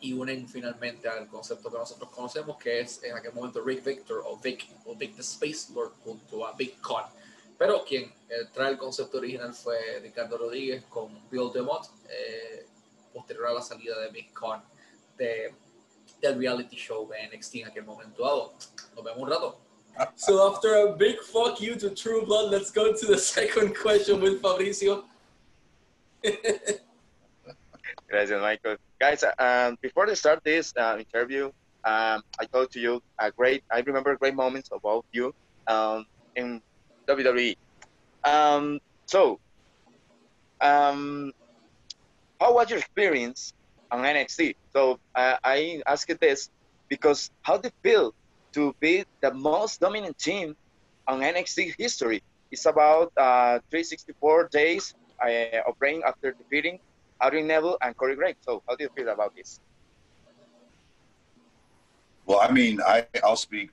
y 0.01 0.13
unen 0.13 0.47
finalmente 0.47 1.07
al 1.07 1.27
concepto 1.27 1.69
que 1.69 1.77
nosotros 1.77 2.09
conocemos, 2.11 2.57
que 2.57 2.81
es 2.81 3.03
en 3.03 3.15
aquel 3.15 3.33
momento 3.33 3.61
Rick 3.63 3.83
Victor 3.83 4.23
o 4.25 4.37
Vic, 4.37 4.67
o 4.85 4.95
Vic 4.95 5.15
the 5.15 5.21
Space 5.21 5.73
Lord 5.73 5.93
junto 6.03 6.45
a 6.45 6.53
Big 6.53 6.79
Con. 6.81 7.03
Pero 7.57 7.83
quien 7.83 8.03
eh, 8.29 8.47
trae 8.53 8.71
el 8.71 8.77
concepto 8.77 9.17
original 9.17 9.53
fue 9.53 9.99
Ricardo 10.01 10.37
Rodríguez 10.37 10.83
con 10.85 11.29
Bill 11.29 11.51
DeMott, 11.53 11.87
eh, 12.09 12.65
posterior 13.13 13.47
a 13.47 13.53
la 13.53 13.61
salida 13.61 13.99
de 13.99 14.09
Big 14.09 14.33
Con 14.33 14.61
de, 15.17 15.53
del 16.21 16.39
reality 16.39 16.75
show 16.75 17.07
de 17.07 17.35
NXT 17.35 17.55
en 17.55 17.67
aquel 17.67 17.83
momento 17.83 18.23
dado. 18.23 18.53
Nos 18.95 19.03
vemos 19.03 19.21
un 19.21 19.29
rato. 19.29 19.59
So 20.15 20.47
after 20.47 20.87
a 20.87 20.95
big 20.95 21.19
fuck 21.19 21.59
you 21.59 21.75
to 21.75 21.89
True 21.89 22.25
Blood, 22.25 22.51
let's 22.51 22.71
go 22.71 22.93
to 22.93 23.05
the 23.05 23.17
second 23.17 23.75
question 23.75 24.21
with 24.21 24.41
Fabricio. 24.41 25.03
Gracias, 28.09 28.41
Michael. 28.41 28.77
Guys, 28.99 29.23
um, 29.37 29.77
before 29.81 30.07
they 30.07 30.15
start 30.15 30.43
this 30.43 30.73
uh, 30.75 30.97
interview, 30.97 31.45
um, 31.85 32.23
I 32.39 32.45
told 32.51 32.71
to 32.71 32.79
you 32.79 33.01
a 33.19 33.31
great. 33.31 33.63
I 33.71 33.81
remember 33.81 34.15
great 34.15 34.33
moments 34.33 34.69
about 34.73 35.05
you 35.11 35.33
um, 35.67 36.05
in 36.35 36.61
WWE. 37.07 37.55
Um, 38.23 38.79
so, 39.05 39.39
um, 40.59 41.31
how 42.39 42.53
was 42.55 42.69
your 42.71 42.79
experience 42.79 43.53
on 43.91 44.01
NXT? 44.01 44.55
So 44.73 44.99
uh, 45.13 45.37
I 45.43 45.81
you 45.85 46.19
this 46.19 46.49
because 46.89 47.29
how 47.43 47.57
did 47.57 47.67
it 47.67 47.73
feel 47.83 48.13
to 48.53 48.75
be 48.79 49.05
the 49.21 49.33
most 49.33 49.79
dominant 49.79 50.17
team 50.17 50.55
on 51.07 51.19
NXT 51.19 51.75
history? 51.77 52.23
It's 52.51 52.65
about 52.65 53.13
uh, 53.15 53.59
364 53.69 54.49
days 54.51 54.95
uh, 55.23 55.61
of 55.67 55.75
reign 55.79 56.01
after 56.05 56.31
defeating 56.31 56.79
Adrian 57.21 57.47
Neville 57.47 57.77
and 57.81 57.95
Corey 57.95 58.15
Graves. 58.15 58.39
So 58.41 58.63
how 58.67 58.75
do 58.75 58.83
you 58.83 58.89
feel 58.95 59.09
about 59.09 59.35
this? 59.35 59.59
Well, 62.25 62.39
I 62.41 62.51
mean, 62.51 62.79
I 62.85 63.07
I'll 63.23 63.35
speak 63.35 63.71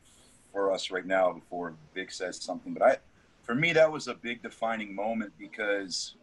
for 0.52 0.72
us 0.72 0.90
right 0.90 1.04
now 1.06 1.32
before 1.32 1.74
Vic 1.94 2.10
says 2.10 2.40
something, 2.40 2.72
but 2.72 2.82
I, 2.82 2.96
for 3.42 3.54
me, 3.54 3.72
that 3.74 3.90
was 3.90 4.08
a 4.08 4.14
big 4.14 4.42
defining 4.42 4.94
moment 4.94 5.32
because 5.38 6.16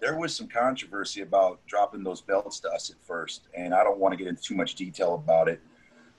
there 0.00 0.16
was 0.16 0.34
some 0.34 0.48
controversy 0.48 1.22
about 1.22 1.64
dropping 1.66 2.02
those 2.02 2.20
belts 2.20 2.60
to 2.60 2.70
us 2.70 2.90
at 2.90 2.96
first, 3.04 3.48
and 3.54 3.74
I 3.74 3.84
don't 3.84 3.98
want 3.98 4.12
to 4.12 4.16
get 4.16 4.28
into 4.28 4.42
too 4.42 4.54
much 4.54 4.74
detail 4.74 5.14
about 5.14 5.48
it. 5.48 5.60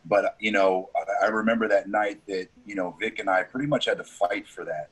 But 0.06 0.36
you 0.40 0.52
know, 0.52 0.90
I 1.22 1.28
remember 1.28 1.68
that 1.70 1.88
night 1.88 2.22
that 2.28 2.50
you 2.66 2.76
know 2.76 2.96
Vic 3.00 3.20
and 3.20 3.30
I 3.30 3.44
pretty 3.44 3.68
much 3.68 3.86
had 3.86 3.98
to 3.98 4.04
fight 4.04 4.48
for 4.48 4.66
that, 4.66 4.90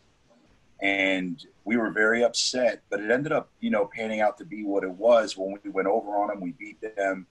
and 0.82 1.46
we 1.64 1.78
were 1.78 1.92
very 1.92 2.24
upset. 2.24 2.82
But 2.90 3.02
it 3.02 3.12
ended 3.12 3.32
up, 3.32 3.50
you 3.60 3.70
know, 3.70 3.90
panning 3.94 4.22
out 4.22 4.38
to 4.40 4.46
be 4.46 4.64
what 4.64 4.84
it 4.84 4.92
was 4.92 5.38
when 5.38 5.58
we 5.64 5.70
went 5.70 5.88
over 5.88 6.18
on 6.18 6.28
them. 6.28 6.42
We 6.42 6.52
beat 6.54 6.82
them, 6.82 7.28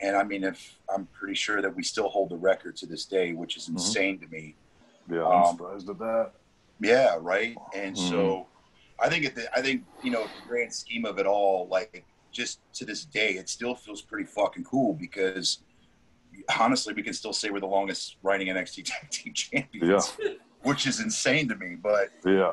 and 0.00 0.16
I 0.16 0.24
mean, 0.24 0.44
if 0.44 0.78
I'm 0.92 1.06
pretty 1.06 1.34
sure 1.34 1.60
that 1.62 1.74
we 1.74 1.82
still 1.82 2.08
hold 2.08 2.30
the 2.30 2.36
record 2.36 2.76
to 2.78 2.86
this 2.86 3.04
day, 3.04 3.32
which 3.32 3.56
is 3.56 3.68
insane 3.68 4.16
mm-hmm. 4.16 4.24
to 4.24 4.30
me. 4.30 4.54
Yeah, 5.10 5.26
I'm 5.26 5.44
um, 5.44 5.56
surprised 5.56 5.88
at 5.88 5.98
that. 5.98 6.32
Yeah, 6.80 7.16
right. 7.20 7.56
And 7.74 7.96
mm-hmm. 7.96 8.08
so, 8.08 8.46
I 8.98 9.08
think 9.08 9.24
at 9.24 9.34
the, 9.34 9.50
I 9.56 9.62
think 9.62 9.84
you 10.02 10.10
know 10.10 10.24
the 10.24 10.48
grand 10.48 10.72
scheme 10.72 11.04
of 11.04 11.18
it 11.18 11.26
all, 11.26 11.68
like 11.68 12.04
just 12.32 12.60
to 12.74 12.84
this 12.84 13.04
day, 13.04 13.32
it 13.32 13.48
still 13.48 13.74
feels 13.74 14.02
pretty 14.02 14.24
fucking 14.24 14.64
cool 14.64 14.94
because 14.94 15.58
honestly, 16.58 16.94
we 16.94 17.02
can 17.02 17.12
still 17.12 17.32
say 17.32 17.50
we're 17.50 17.60
the 17.60 17.66
longest 17.66 18.16
reigning 18.22 18.48
NXT 18.48 18.84
Tag 18.84 19.10
Team 19.10 19.32
Champions. 19.34 20.16
Yeah. 20.22 20.30
Which 20.62 20.86
is 20.86 21.00
insane 21.00 21.48
to 21.48 21.56
me, 21.56 21.74
but 21.74 22.10
yeah, 22.26 22.52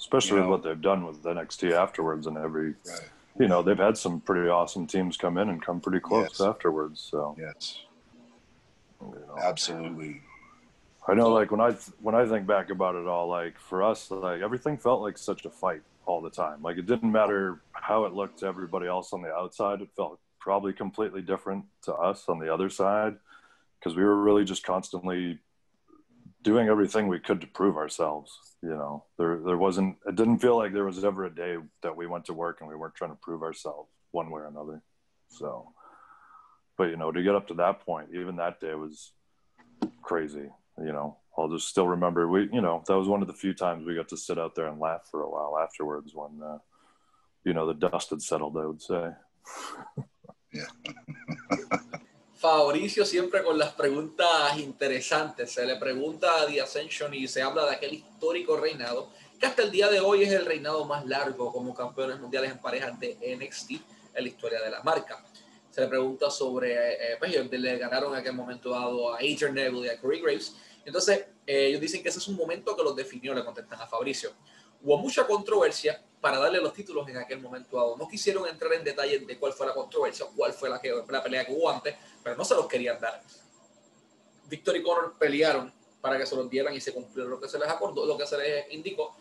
especially 0.00 0.38
you 0.38 0.44
know, 0.44 0.50
with 0.50 0.60
what 0.62 0.68
they've 0.68 0.80
done 0.80 1.04
with 1.04 1.22
NXT 1.22 1.72
afterwards 1.72 2.26
and 2.26 2.36
every. 2.36 2.74
Right. 2.86 3.08
You 3.38 3.46
know 3.46 3.62
they've 3.62 3.78
had 3.78 3.96
some 3.96 4.20
pretty 4.20 4.48
awesome 4.48 4.86
teams 4.86 5.16
come 5.16 5.38
in 5.38 5.48
and 5.48 5.64
come 5.64 5.80
pretty 5.80 6.00
close 6.00 6.30
yes. 6.32 6.40
afterwards. 6.40 7.00
So 7.00 7.36
yes, 7.38 7.78
you 9.00 9.14
know. 9.14 9.38
absolutely. 9.40 10.20
I 11.06 11.14
know, 11.14 11.30
like 11.30 11.50
when 11.50 11.60
I 11.60 11.72
when 12.00 12.14
I 12.14 12.26
think 12.26 12.46
back 12.46 12.70
about 12.70 12.96
it 12.96 13.06
all, 13.06 13.28
like 13.28 13.58
for 13.58 13.82
us, 13.82 14.10
like 14.10 14.42
everything 14.42 14.76
felt 14.76 15.00
like 15.00 15.16
such 15.16 15.44
a 15.44 15.50
fight 15.50 15.82
all 16.06 16.20
the 16.20 16.30
time. 16.30 16.60
Like 16.62 16.76
it 16.76 16.86
didn't 16.86 17.10
matter 17.10 17.60
how 17.72 18.04
it 18.04 18.12
looked 18.12 18.40
to 18.40 18.46
everybody 18.46 18.86
else 18.86 19.12
on 19.12 19.22
the 19.22 19.32
outside; 19.32 19.80
it 19.80 19.88
felt 19.96 20.18
probably 20.38 20.72
completely 20.72 21.22
different 21.22 21.64
to 21.82 21.94
us 21.94 22.24
on 22.28 22.38
the 22.38 22.52
other 22.52 22.68
side 22.68 23.16
because 23.78 23.96
we 23.96 24.02
were 24.02 24.20
really 24.20 24.44
just 24.44 24.64
constantly 24.64 25.38
doing 26.42 26.68
everything 26.68 27.08
we 27.08 27.18
could 27.18 27.40
to 27.40 27.46
prove 27.46 27.76
ourselves. 27.76 28.38
You 28.62 28.70
know, 28.70 29.04
there 29.18 29.38
there 29.38 29.58
wasn't 29.58 29.96
it 30.06 30.16
didn't 30.16 30.38
feel 30.38 30.56
like 30.56 30.72
there 30.72 30.84
was 30.84 31.04
ever 31.04 31.24
a 31.24 31.34
day 31.34 31.56
that 31.82 31.96
we 31.96 32.06
went 32.06 32.26
to 32.26 32.34
work 32.34 32.60
and 32.60 32.68
we 32.68 32.76
weren't 32.76 32.94
trying 32.94 33.10
to 33.10 33.18
prove 33.20 33.42
ourselves 33.42 33.90
one 34.10 34.30
way 34.30 34.42
or 34.42 34.46
another. 34.46 34.82
So, 35.28 35.72
but 36.76 36.84
you 36.84 36.96
know, 36.96 37.12
to 37.12 37.22
get 37.22 37.34
up 37.34 37.48
to 37.48 37.54
that 37.54 37.80
point, 37.80 38.08
even 38.14 38.36
that 38.36 38.60
day 38.60 38.74
was 38.74 39.12
crazy. 40.02 40.48
You 40.78 40.92
know, 40.92 41.18
I'll 41.36 41.48
just 41.48 41.68
still 41.68 41.86
remember 41.86 42.28
we, 42.28 42.48
you 42.52 42.60
know, 42.60 42.82
that 42.86 42.98
was 42.98 43.08
one 43.08 43.22
of 43.22 43.28
the 43.28 43.34
few 43.34 43.54
times 43.54 43.86
we 43.86 43.94
got 43.94 44.08
to 44.08 44.16
sit 44.16 44.38
out 44.38 44.54
there 44.54 44.68
and 44.68 44.80
laugh 44.80 45.02
for 45.10 45.22
a 45.22 45.30
while 45.30 45.58
afterwards 45.58 46.12
when, 46.14 46.42
uh, 46.42 46.58
you 47.44 47.52
know, 47.54 47.66
the 47.66 47.74
dust 47.74 48.10
had 48.10 48.22
settled. 48.22 48.56
I 48.56 48.66
would 48.66 48.82
say. 48.82 49.10
Fabricio 52.40 53.04
siempre 53.04 53.42
con 53.42 53.58
las 53.58 53.74
preguntas 53.74 54.56
interesantes. 54.56 55.52
Se 55.52 55.66
le 55.66 55.76
pregunta 55.76 56.40
a 56.40 56.46
The 56.46 56.62
Ascension 56.62 57.12
y 57.12 57.28
se 57.28 57.42
habla 57.42 57.66
de 57.66 57.74
aquel 57.74 57.92
histórico 57.92 58.56
reinado, 58.56 59.10
que 59.38 59.44
hasta 59.44 59.62
el 59.62 59.70
día 59.70 59.88
de 59.88 60.00
hoy 60.00 60.22
es 60.22 60.32
el 60.32 60.46
reinado 60.46 60.86
más 60.86 61.04
largo 61.04 61.52
como 61.52 61.74
campeones 61.74 62.18
mundiales 62.18 62.52
en 62.52 62.58
parejas 62.58 62.98
de 62.98 63.36
NXT 63.38 63.72
en 64.14 64.24
la 64.24 64.26
historia 64.26 64.62
de 64.62 64.70
la 64.70 64.82
marca. 64.82 65.22
Se 65.70 65.82
le 65.82 65.88
pregunta 65.88 66.30
sobre, 66.30 67.12
eh, 67.12 67.16
pues 67.18 67.30
le 67.30 67.76
ganaron 67.76 68.14
en 68.14 68.20
aquel 68.20 68.32
momento 68.32 68.70
dado 68.70 69.12
a 69.12 69.18
Adrian 69.18 69.52
Neville 69.52 69.88
y 69.88 69.90
a 69.90 70.00
Corey 70.00 70.22
Graves. 70.22 70.56
Entonces, 70.86 71.26
eh, 71.46 71.66
ellos 71.66 71.80
dicen 71.82 72.02
que 72.02 72.08
ese 72.08 72.20
es 72.20 72.28
un 72.28 72.36
momento 72.36 72.74
que 72.74 72.82
los 72.82 72.96
definió, 72.96 73.34
le 73.34 73.44
contestan 73.44 73.82
a 73.82 73.86
Fabricio. 73.86 74.32
Hubo 74.82 74.96
mucha 74.96 75.26
controversia 75.26 76.02
para 76.20 76.38
darle 76.38 76.60
los 76.60 76.72
títulos 76.74 77.08
en 77.08 77.16
aquel 77.16 77.40
momento 77.40 77.76
dado. 77.76 77.96
No 77.96 78.06
quisieron 78.08 78.46
entrar 78.46 78.72
en 78.74 78.84
detalle 78.84 79.20
de 79.20 79.38
cuál 79.38 79.52
fue 79.52 79.66
la 79.66 79.74
controversia, 79.74 80.26
cuál 80.36 80.52
fue 80.52 80.68
la, 80.68 80.80
que, 80.80 80.92
la 81.08 81.22
pelea 81.22 81.44
que 81.44 81.52
hubo 81.52 81.70
antes, 81.70 81.94
pero 82.22 82.36
no 82.36 82.44
se 82.44 82.54
los 82.54 82.66
querían 82.66 83.00
dar. 83.00 83.22
Victor 84.48 84.76
y 84.76 84.82
Conor 84.82 85.14
pelearon 85.18 85.72
para 86.00 86.18
que 86.18 86.26
se 86.26 86.34
los 86.36 86.50
dieran 86.50 86.74
y 86.74 86.80
se 86.80 86.92
cumplió 86.92 87.24
lo 87.26 87.40
que 87.40 87.48
se 87.48 87.58
les 87.58 87.68
acordó, 87.68 88.04
lo 88.04 88.18
que 88.18 88.26
se 88.26 88.36
les 88.36 88.72
indicó. 88.72 89.16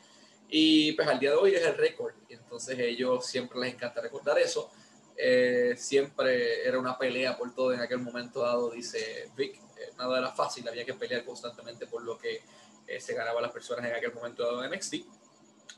Y 0.49 0.93
pues 0.93 1.07
al 1.07 1.19
día 1.19 1.31
de 1.31 1.35
hoy 1.37 1.55
es 1.55 1.63
el 1.63 1.77
récord. 1.77 2.13
Entonces 2.27 2.77
ellos 2.79 3.25
siempre 3.25 3.59
les 3.59 3.73
encanta 3.73 4.01
recordar 4.01 4.39
eso. 4.39 4.71
Eh, 5.15 5.75
siempre 5.77 6.65
era 6.65 6.79
una 6.79 6.97
pelea 6.97 7.37
por 7.37 7.53
todo 7.53 7.73
en 7.73 7.81
aquel 7.81 7.99
momento 7.99 8.41
dado, 8.41 8.71
dice 8.71 9.29
Vic. 9.35 9.55
Eh, 9.55 9.91
nada 9.97 10.17
era 10.17 10.31
fácil, 10.31 10.67
había 10.67 10.85
que 10.85 10.93
pelear 10.93 11.23
constantemente 11.23 11.87
por 11.87 12.01
lo 12.01 12.17
que 12.17 12.41
eh, 12.87 12.99
se 12.99 13.13
ganaba 13.13 13.41
las 13.41 13.51
personas 13.51 13.85
en 13.85 13.95
aquel 13.95 14.13
momento 14.13 14.43
dado 14.43 14.63
en 14.63 14.71
NXT. 14.71 14.95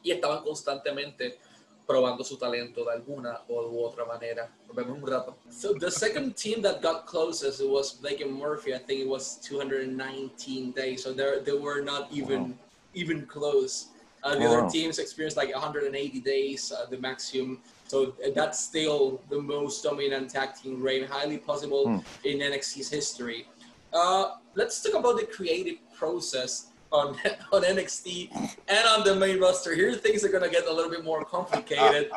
Y 0.04 0.12
estaban 0.12 0.44
constantemente 0.44 1.38
probando 1.86 2.24
su 2.24 2.38
talento 2.38 2.86
de 2.86 2.94
alguna 2.94 3.42
u 3.50 3.84
otra 3.84 4.06
manera. 4.06 4.50
Nos 4.68 4.76
vemos 4.76 4.98
un 4.98 5.08
rato. 5.08 5.36
So 5.50 5.74
the 5.74 5.92
second 5.92 6.36
team 6.36 6.62
that 6.62 6.82
got 6.82 7.06
closest 7.06 7.60
it 7.60 7.70
was 7.70 7.92
Blake 7.94 8.22
and 8.22 8.34
Murphy. 8.34 8.74
I 8.74 8.80
think 8.80 9.02
it 9.02 9.08
was 9.08 9.38
219 9.44 10.72
days. 10.72 11.04
So 11.04 11.14
they 11.14 11.40
they 11.44 11.58
were 11.58 11.82
not 11.82 12.08
even 12.12 12.42
wow. 12.42 12.58
even 12.94 13.26
close. 13.26 13.88
Uh, 14.24 14.36
the 14.36 14.46
wow. 14.46 14.60
other 14.60 14.70
teams 14.70 15.00
experienced 15.00 15.36
like 15.36 15.52
180 15.52 16.20
days, 16.20 16.72
uh, 16.72 16.86
the 16.90 16.98
maximum. 16.98 17.60
So 17.88 18.14
that's 18.36 18.60
still 18.60 19.20
the 19.30 19.42
most 19.42 19.84
dominant 19.84 20.30
tag 20.30 20.56
team 20.56 20.82
reign, 20.82 21.04
highly 21.04 21.40
possible 21.40 21.90
hmm. 21.90 22.00
in 22.24 22.40
NXT's 22.40 22.90
history. 22.90 23.48
Uh, 23.92 24.38
let's 24.56 24.82
talk 24.82 24.94
about 24.98 25.18
the 25.20 25.26
creative 25.26 25.78
process 25.94 26.71
on 26.92 27.18
on 27.52 27.64
NXT 27.64 28.32
and 28.68 28.88
on 28.88 29.04
the 29.04 29.16
main 29.16 29.40
roster. 29.40 29.74
Here, 29.76 29.94
things 29.96 30.24
are 30.24 30.30
gonna 30.30 30.50
get 30.50 30.68
a 30.68 30.74
little 30.74 30.92
bit 30.92 31.04
more 31.04 31.24
complicated 31.24 32.12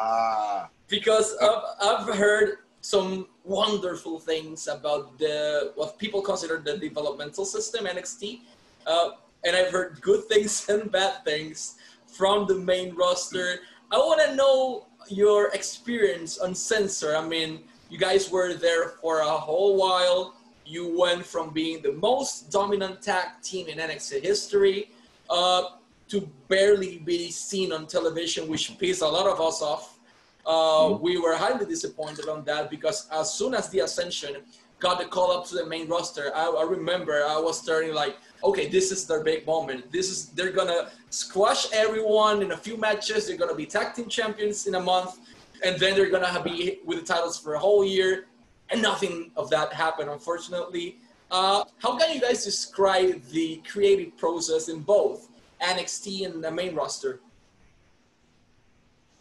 because 0.88 1.36
I've, 1.40 2.08
I've 2.08 2.14
heard 2.14 2.58
some 2.80 3.26
wonderful 3.44 4.18
things 4.18 4.68
about 4.68 5.18
the 5.18 5.72
what 5.74 5.98
people 5.98 6.20
consider 6.20 6.58
the 6.58 6.76
developmental 6.76 7.44
system 7.44 7.86
NXT, 7.86 8.40
uh, 8.86 9.10
and 9.44 9.56
I've 9.56 9.70
heard 9.70 10.00
good 10.00 10.24
things 10.30 10.68
and 10.68 10.90
bad 10.90 11.24
things 11.24 11.76
from 12.06 12.46
the 12.46 12.54
main 12.54 12.94
roster. 12.94 13.60
I 13.90 13.98
want 13.98 14.20
to 14.28 14.34
know 14.34 14.86
your 15.08 15.48
experience 15.48 16.38
on 16.38 16.54
Censor. 16.54 17.16
I 17.16 17.26
mean, 17.26 17.64
you 17.90 17.98
guys 17.98 18.30
were 18.30 18.54
there 18.54 18.90
for 19.00 19.20
a 19.20 19.24
whole 19.24 19.76
while 19.76 20.34
you 20.66 20.98
went 20.98 21.24
from 21.24 21.50
being 21.50 21.82
the 21.82 21.92
most 21.92 22.50
dominant 22.50 23.02
tag 23.02 23.28
team 23.42 23.68
in 23.68 23.78
NXT 23.78 24.22
history 24.22 24.90
uh, 25.30 25.62
to 26.08 26.28
barely 26.48 26.98
be 26.98 27.30
seen 27.30 27.72
on 27.72 27.86
television, 27.86 28.48
which 28.48 28.78
pissed 28.78 29.02
a 29.02 29.08
lot 29.08 29.26
of 29.26 29.40
us 29.40 29.62
off. 29.62 29.98
Uh, 30.46 30.50
mm-hmm. 30.50 31.02
we 31.02 31.18
were 31.18 31.34
highly 31.34 31.64
disappointed 31.64 32.28
on 32.28 32.44
that 32.44 32.70
because 32.70 33.08
as 33.10 33.32
soon 33.32 33.54
as 33.54 33.68
the 33.70 33.80
Ascension 33.80 34.36
got 34.78 34.98
the 34.98 35.06
call 35.06 35.32
up 35.32 35.46
to 35.46 35.54
the 35.54 35.66
main 35.66 35.88
roster, 35.88 36.30
I, 36.34 36.46
I 36.46 36.62
remember 36.64 37.24
I 37.24 37.38
was 37.38 37.58
starting 37.58 37.94
like, 37.94 38.16
okay, 38.42 38.68
this 38.68 38.92
is 38.92 39.06
their 39.06 39.24
big 39.24 39.46
moment. 39.46 39.90
This 39.90 40.10
is 40.10 40.26
they're 40.30 40.52
gonna 40.52 40.90
squash 41.08 41.72
everyone 41.72 42.42
in 42.42 42.52
a 42.52 42.56
few 42.56 42.76
matches. 42.76 43.26
They're 43.26 43.38
gonna 43.38 43.54
be 43.54 43.64
tag 43.64 43.94
team 43.94 44.08
champions 44.08 44.66
in 44.66 44.74
a 44.74 44.80
month, 44.80 45.18
and 45.64 45.80
then 45.80 45.94
they're 45.94 46.10
gonna 46.10 46.42
be 46.42 46.80
with 46.84 47.00
the 47.00 47.06
titles 47.06 47.38
for 47.38 47.54
a 47.54 47.58
whole 47.58 47.84
year 47.84 48.26
and 48.70 48.82
nothing 48.82 49.30
of 49.36 49.50
that 49.50 49.72
happened, 49.72 50.10
unfortunately. 50.10 50.98
Uh, 51.30 51.64
how 51.78 51.96
can 51.96 52.14
you 52.14 52.20
guys 52.20 52.44
describe 52.44 53.22
the 53.30 53.60
creative 53.70 54.16
process 54.16 54.68
in 54.68 54.80
both 54.80 55.28
NXT 55.62 56.26
and 56.26 56.42
the 56.44 56.50
main 56.50 56.74
roster? 56.74 57.20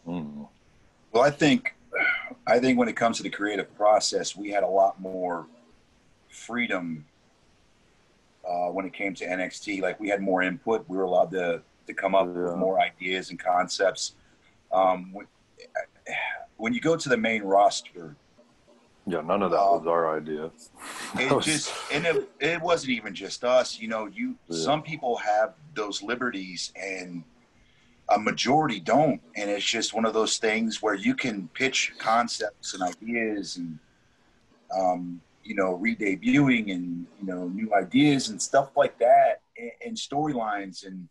Mm. 0.06 0.48
Well, 1.12 1.22
I 1.22 1.30
think, 1.30 1.74
I 2.46 2.58
think 2.58 2.78
when 2.78 2.88
it 2.88 2.96
comes 2.96 3.16
to 3.18 3.22
the 3.22 3.30
creative 3.30 3.74
process, 3.76 4.36
we 4.36 4.50
had 4.50 4.62
a 4.62 4.68
lot 4.68 5.00
more 5.00 5.46
freedom 6.28 7.04
uh, 8.46 8.68
when 8.68 8.84
it 8.84 8.92
came 8.92 9.14
to 9.14 9.26
NXT. 9.26 9.80
Like 9.80 9.98
we 9.98 10.08
had 10.08 10.20
more 10.20 10.42
input. 10.42 10.84
We 10.88 10.96
were 10.96 11.04
allowed 11.04 11.30
to 11.32 11.62
to 11.86 11.94
come 11.94 12.14
up 12.14 12.26
yeah. 12.26 12.44
with 12.44 12.56
more 12.56 12.80
ideas 12.80 13.30
and 13.30 13.38
concepts. 13.38 14.14
Um, 14.72 15.14
when 16.56 16.72
you 16.72 16.80
go 16.80 16.96
to 16.96 17.08
the 17.08 17.16
main 17.16 17.42
roster, 17.42 18.16
Yeah, 19.06 19.20
none 19.20 19.42
of 19.42 19.50
that 19.50 19.60
Um, 19.60 19.78
was 19.80 19.86
our 19.86 20.16
idea. 20.16 20.50
it 21.18 21.42
just 21.42 21.72
and 21.92 22.06
it, 22.06 22.28
it 22.40 22.60
wasn't 22.60 22.90
even 22.90 23.14
just 23.14 23.44
us 23.44 23.78
you 23.78 23.88
know 23.88 24.06
you 24.06 24.36
Yeah. 24.48 24.56
some 24.64 24.82
people 24.82 25.16
have 25.18 25.54
those 25.74 26.02
liberties 26.02 26.72
and 26.74 27.24
a 28.10 28.18
majority 28.18 28.80
don't 28.80 29.20
and 29.36 29.50
it's 29.50 29.64
just 29.64 29.94
one 29.94 30.04
of 30.04 30.12
those 30.14 30.38
things 30.38 30.82
where 30.82 30.94
you 30.94 31.14
can 31.14 31.48
pitch 31.54 31.92
concepts 31.98 32.74
and 32.74 32.82
ideas 32.82 33.56
and 33.56 33.78
um, 34.74 35.20
you 35.42 35.54
know 35.54 35.74
re-debuting 35.74 36.72
and 36.72 37.06
you 37.20 37.26
know 37.26 37.48
new 37.48 37.72
ideas 37.74 38.28
and 38.30 38.40
stuff 38.40 38.70
like 38.76 38.98
that 38.98 39.42
and, 39.58 39.70
and 39.86 39.96
storylines 39.96 40.86
and 40.86 41.08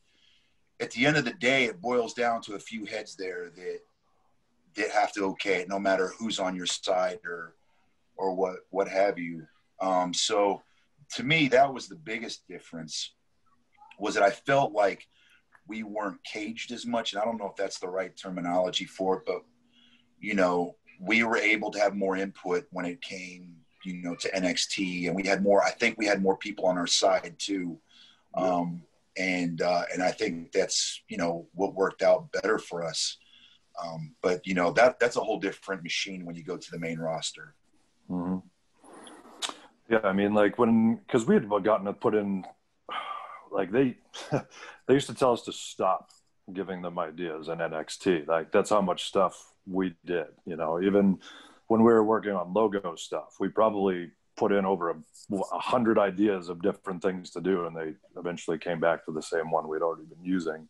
at 0.80 0.92
the 0.92 1.06
end 1.06 1.16
of 1.18 1.24
the 1.26 1.34
day 1.34 1.66
it 1.66 1.80
boils 1.82 2.14
down 2.14 2.42
to 2.42 2.56
a 2.56 2.60
few 2.60 2.86
heads 2.86 3.16
there 3.16 3.50
that 3.56 3.80
that 4.76 4.90
have 4.90 5.12
to 5.14 5.24
okay 5.26 5.62
it 5.62 5.70
no 5.70 5.80
matter 5.80 6.12
who's 6.20 6.40
on 6.40 6.56
your 6.56 6.66
side 6.66 7.20
or 7.26 7.54
or 8.16 8.34
what 8.34 8.58
what 8.70 8.88
have 8.88 9.18
you 9.18 9.46
um, 9.84 10.14
so 10.14 10.62
to 11.16 11.24
me, 11.24 11.48
that 11.50 11.74
was 11.74 11.88
the 11.88 11.96
biggest 11.96 12.48
difference. 12.48 13.14
Was 14.00 14.16
that 14.16 14.24
I 14.24 14.32
felt 14.32 14.74
like 14.74 15.08
we 15.68 15.84
weren't 15.84 16.24
caged 16.24 16.72
as 16.72 16.86
much, 16.86 17.14
and 17.14 17.22
I 17.22 17.26
don't 17.26 17.38
know 17.38 17.48
if 17.48 17.56
that's 17.56 17.80
the 17.80 17.90
right 17.90 18.16
terminology 18.16 18.86
for 18.86 19.18
it, 19.18 19.24
but 19.26 19.44
you 20.20 20.34
know, 20.34 20.76
we 21.00 21.24
were 21.24 21.38
able 21.38 21.70
to 21.72 21.80
have 21.80 21.96
more 21.96 22.16
input 22.16 22.66
when 22.72 22.86
it 22.86 23.02
came, 23.02 23.56
you 23.86 24.02
know, 24.02 24.16
to 24.16 24.32
NXT, 24.32 25.08
and 25.08 25.16
we 25.16 25.24
had 25.28 25.44
more. 25.44 25.64
I 25.64 25.72
think 25.72 25.98
we 25.98 26.06
had 26.06 26.22
more 26.22 26.38
people 26.38 26.66
on 26.66 26.78
our 26.78 26.88
side 26.88 27.36
too, 27.38 27.78
um, 28.36 28.82
and 29.18 29.62
uh, 29.62 29.84
and 29.94 30.02
I 30.02 30.12
think 30.12 30.52
that's 30.52 31.02
you 31.10 31.18
know 31.18 31.48
what 31.54 31.76
worked 31.76 32.02
out 32.02 32.32
better 32.32 32.58
for 32.58 32.84
us. 32.84 33.18
Um, 33.84 34.16
but 34.22 34.46
you 34.48 34.54
know 34.54 34.72
that 34.72 35.00
that's 35.00 35.18
a 35.18 35.24
whole 35.24 35.40
different 35.40 35.84
machine 35.84 36.26
when 36.26 36.36
you 36.36 36.44
go 36.44 36.58
to 36.58 36.72
the 36.72 36.80
main 36.80 37.00
roster. 37.00 37.56
Hmm 38.08 38.38
Yeah, 39.90 40.02
I 40.04 40.14
mean, 40.14 40.34
like 40.34 40.58
when 40.58 40.96
because 40.96 41.26
we 41.26 41.36
had 41.36 41.50
gotten 41.64 41.86
to 41.86 41.94
put 41.94 42.16
in, 42.16 42.46
like 43.52 43.72
they 43.72 43.98
they 44.88 44.94
used 44.94 45.08
to 45.08 45.16
tell 45.16 45.34
us 45.34 45.44
to 45.44 45.54
stop 45.54 46.10
giving 46.52 46.82
them 46.82 47.00
ideas 47.00 47.48
in 47.48 47.60
NXT. 47.60 48.28
Like 48.28 48.52
that's 48.52 48.70
how 48.70 48.82
much 48.82 49.06
stuff 49.06 49.54
we 49.66 49.96
did. 50.06 50.28
You 50.46 50.58
know, 50.58 50.82
even 50.82 51.20
when 51.68 51.84
we 51.84 51.92
were 51.94 52.04
working 52.04 52.34
on 52.34 52.54
logo 52.54 52.96
stuff, 52.96 53.36
we 53.40 53.48
probably 53.48 54.12
put 54.36 54.52
in 54.52 54.66
over 54.66 54.90
a, 54.90 54.96
a 55.32 55.60
hundred 55.60 55.98
ideas 56.00 56.50
of 56.50 56.62
different 56.62 57.02
things 57.02 57.30
to 57.32 57.42
do, 57.42 57.66
and 57.66 57.76
they 57.76 57.94
eventually 58.18 58.58
came 58.58 58.80
back 58.80 59.06
to 59.06 59.12
the 59.12 59.22
same 59.22 59.52
one 59.52 59.68
we'd 59.68 59.82
already 59.82 60.06
been 60.06 60.26
using, 60.26 60.68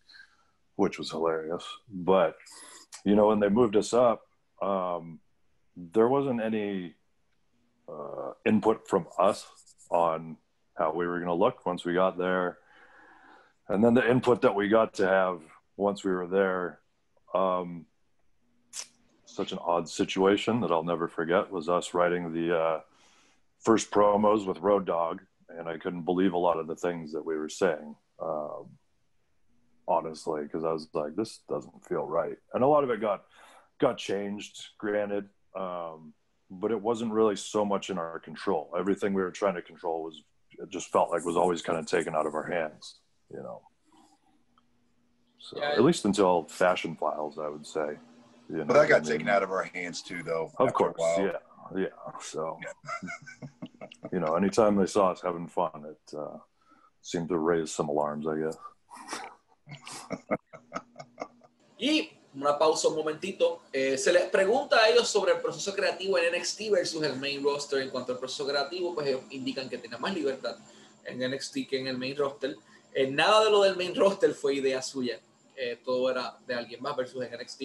which 0.76 1.00
was 1.00 1.10
hilarious. 1.12 1.66
But 1.90 2.36
you 3.06 3.16
know, 3.16 3.28
when 3.28 3.40
they 3.40 3.50
moved 3.50 3.76
us 3.76 3.94
up, 3.94 4.22
um, 4.62 5.20
there 5.76 6.08
wasn't 6.08 6.42
any 6.42 6.96
uh, 7.94 8.32
input 8.46 8.88
from 8.88 9.08
us 9.20 9.46
on 9.90 10.38
how 10.78 10.94
we 10.94 11.06
were 11.06 11.20
going 11.20 11.28
to 11.28 11.34
look 11.34 11.66
once 11.66 11.86
we 11.86 11.94
got 11.94 12.18
there. 12.18 12.58
And 13.70 13.84
then 13.84 13.94
the 13.94 14.10
input 14.10 14.42
that 14.42 14.56
we 14.56 14.68
got 14.68 14.96
to 14.96 15.08
have 15.08 15.42
once 15.78 16.04
we 16.04 16.12
were 16.12 16.28
there, 16.28 16.80
um, 17.34 17.86
such 19.26 19.52
an 19.52 19.60
odd 19.62 19.90
situation 19.90 20.62
that 20.62 20.72
I'll 20.72 20.84
never 20.84 21.08
forget 21.08 21.52
was 21.52 21.70
us 21.70 21.94
writing 21.94 22.34
the 22.34 22.58
uh, 22.58 22.80
first 23.62 23.92
promos 23.92 24.46
with 24.46 24.60
Road 24.60 24.86
Dogg. 24.86 25.22
And 25.50 25.68
I 25.68 25.78
couldn't 25.78 26.04
believe 26.04 26.34
a 26.34 26.38
lot 26.38 26.58
of 26.58 26.68
the 26.68 26.76
things 26.76 27.14
that 27.14 27.26
we 27.26 27.38
were 27.38 27.50
saying, 27.50 27.96
um, 28.22 28.66
honestly, 29.88 30.44
because 30.44 30.64
I 30.64 30.72
was 30.72 30.88
like, 30.94 31.16
this 31.16 31.40
doesn't 31.48 31.86
feel 31.86 32.06
right. 32.06 32.38
And 32.54 32.64
a 32.64 32.68
lot 32.68 32.84
of 32.84 32.90
it 32.90 33.02
got 33.02 33.24
got 33.80 33.98
changed, 33.98 34.70
granted. 34.78 35.30
Um, 35.56 36.14
but 36.60 36.72
it 36.72 36.82
wasn't 36.82 37.12
really 37.12 37.36
so 37.36 37.66
much 37.66 37.90
in 37.90 37.98
our 37.98 38.20
control. 38.20 38.72
Everything 38.78 39.14
we 39.14 39.22
were 39.22 39.32
trying 39.32 39.56
to 39.56 39.62
control 39.62 40.04
was 40.04 40.22
it 40.60 40.70
just 40.70 40.92
felt 40.92 41.10
like 41.12 41.26
was 41.26 41.38
always 41.38 41.62
kind 41.62 41.80
of 41.80 41.86
taken 41.86 42.16
out 42.16 42.26
of 42.26 42.36
our 42.36 42.44
hands, 42.44 43.00
you 43.32 43.42
know. 43.42 43.62
So 45.40 45.58
Yeah. 45.60 45.72
at 45.72 45.84
least 45.84 46.06
until 46.06 46.46
fashion 46.48 46.96
files, 46.96 47.38
I 47.38 47.50
would 47.50 47.66
say. 47.66 47.98
You 48.50 48.58
know, 48.58 48.66
But 48.66 48.74
that 48.74 48.90
got 48.90 48.98
I 48.98 49.00
mean, 49.00 49.12
taken 49.12 49.30
out 49.30 49.44
of 49.44 49.52
our 49.52 49.64
hands 49.64 50.02
too, 50.02 50.22
though. 50.24 50.52
Of 50.60 50.74
course, 50.74 51.02
yeah, 51.18 51.38
yeah. 51.76 51.88
So, 52.22 52.60
you 54.12 54.20
know, 54.20 54.36
anytime 54.36 54.76
they 54.76 54.86
saw 54.86 55.12
us 55.12 55.22
having 55.22 55.48
fun, 55.48 55.86
it 55.86 56.16
uh, 56.18 56.38
seemed 57.02 57.30
to 57.30 57.38
raise 57.38 57.72
some 57.72 57.90
alarms, 57.90 58.28
I 58.28 58.38
guess. 58.38 58.58
Y 61.80 62.12
una 62.36 62.58
pausa 62.58 62.88
un 62.88 62.96
momentito. 62.96 63.62
Eh, 63.72 63.98
se 63.98 64.12
les 64.12 64.24
pregunta 64.30 64.78
a 64.78 64.90
ellos 64.90 65.08
sobre 65.08 65.34
el 65.34 65.42
proceso 65.42 65.74
creativo 65.74 66.18
en 66.18 66.38
NXT 66.38 66.70
versus 66.72 67.04
el 67.04 67.16
main 67.18 67.44
roster. 67.44 67.82
En 67.82 67.90
cuanto 67.90 68.14
al 68.14 68.20
proceso 68.20 68.48
creativo, 68.48 68.94
pues 68.94 69.08
ellos 69.08 69.22
indican 69.30 69.70
que 69.70 69.78
tienen 69.78 70.00
más 70.02 70.14
libertad 70.14 70.58
en 71.06 71.20
NXT 71.20 71.68
que 71.70 71.80
en 71.80 71.88
el 71.88 71.98
main 71.98 72.16
roster. 72.16 72.56
Eh, 72.94 73.08
nada 73.08 73.44
de 73.44 73.52
lo 73.52 73.62
del 73.64 73.76
main 73.76 73.96
roster 73.96 74.34
fue 74.34 74.56
idea 74.56 74.82
suya. 74.82 75.20
Eh, 75.56 75.80
todo 75.84 76.10
era 76.10 76.38
de 76.48 76.56
alguien 76.56 76.82
más 76.82 76.96
versus 76.96 77.24
en 77.24 77.32
NXT, 77.34 77.62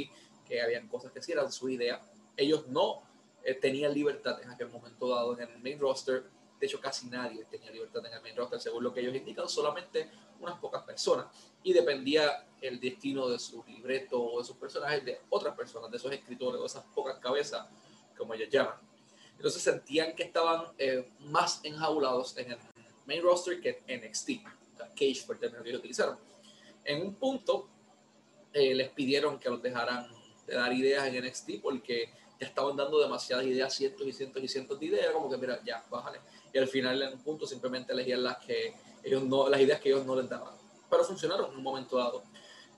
que 0.46 0.60
habían 0.60 0.88
cosas 0.88 1.12
que 1.12 1.22
sí 1.22 1.32
eran 1.32 1.50
su 1.50 1.68
idea. 1.68 2.00
Ellos 2.36 2.66
no 2.68 3.02
eh, 3.44 3.54
tenían 3.54 3.94
libertad 3.94 4.42
en 4.42 4.50
aquel 4.50 4.68
momento 4.68 5.08
dado 5.08 5.38
en 5.38 5.48
el 5.48 5.58
main 5.58 5.78
roster. 5.78 6.24
De 6.58 6.66
hecho, 6.66 6.80
casi 6.80 7.06
nadie 7.06 7.44
tenía 7.44 7.70
libertad 7.70 8.04
en 8.06 8.12
el 8.12 8.22
main 8.22 8.36
roster, 8.36 8.60
según 8.60 8.82
lo 8.84 8.92
que 8.92 9.00
ellos 9.00 9.14
indican, 9.14 9.48
solamente 9.48 10.10
unas 10.40 10.58
pocas 10.58 10.82
personas. 10.82 11.26
Y 11.62 11.72
dependía 11.72 12.46
el 12.60 12.80
destino 12.80 13.28
de 13.28 13.38
su 13.38 13.64
libreto 13.64 14.20
o 14.20 14.38
de 14.40 14.44
sus 14.44 14.56
personajes 14.56 15.04
de 15.04 15.20
otras 15.30 15.54
personas, 15.54 15.90
de 15.90 15.96
esos 15.96 16.12
escritores 16.12 16.60
o 16.60 16.66
esas 16.66 16.84
pocas 16.94 17.18
cabezas, 17.18 17.66
como 18.16 18.34
ellos 18.34 18.48
llaman. 18.50 18.74
Entonces 19.36 19.62
sentían 19.62 20.16
que 20.16 20.24
estaban 20.24 20.64
eh, 20.78 21.08
más 21.20 21.60
enjaulados 21.62 22.36
en 22.36 22.52
el 22.52 22.58
main 23.06 23.22
roster 23.22 23.60
que 23.60 23.82
en 23.86 24.04
NXT. 24.04 24.30
Cage 24.94 25.22
fue 25.24 25.36
el 25.36 25.40
término 25.40 25.62
que 25.62 25.70
ellos 25.70 25.78
utilizaron. 25.78 26.18
En 26.84 27.02
un 27.02 27.14
punto 27.14 27.68
eh, 28.52 28.74
les 28.74 28.88
pidieron 28.90 29.38
que 29.38 29.48
los 29.48 29.62
dejaran 29.62 30.08
de 30.46 30.54
dar 30.54 30.72
ideas 30.72 31.06
en 31.06 31.24
NXT 31.24 31.62
porque 31.62 32.10
ya 32.40 32.46
estaban 32.46 32.76
dando 32.76 33.00
demasiadas 33.00 33.46
ideas, 33.46 33.74
cientos 33.74 34.06
y 34.06 34.12
cientos 34.12 34.42
y 34.42 34.48
cientos 34.48 34.78
de 34.80 34.86
ideas, 34.86 35.12
como 35.12 35.30
que 35.30 35.36
mira, 35.36 35.60
ya, 35.64 35.84
bájale. 35.90 36.20
Y 36.52 36.58
al 36.58 36.68
final 36.68 37.02
en 37.02 37.14
un 37.14 37.22
punto 37.22 37.46
simplemente 37.46 37.92
elegían 37.92 38.22
las 38.22 38.38
que 38.38 38.74
ellos 39.02 39.22
no, 39.22 39.48
las 39.48 39.60
ideas 39.60 39.80
que 39.80 39.88
ellos 39.90 40.04
no 40.04 40.16
les 40.16 40.28
daban. 40.28 40.54
Pero 40.90 41.04
funcionaron 41.04 41.50
en 41.50 41.56
un 41.56 41.62
momento 41.62 41.96
dado. 41.96 42.22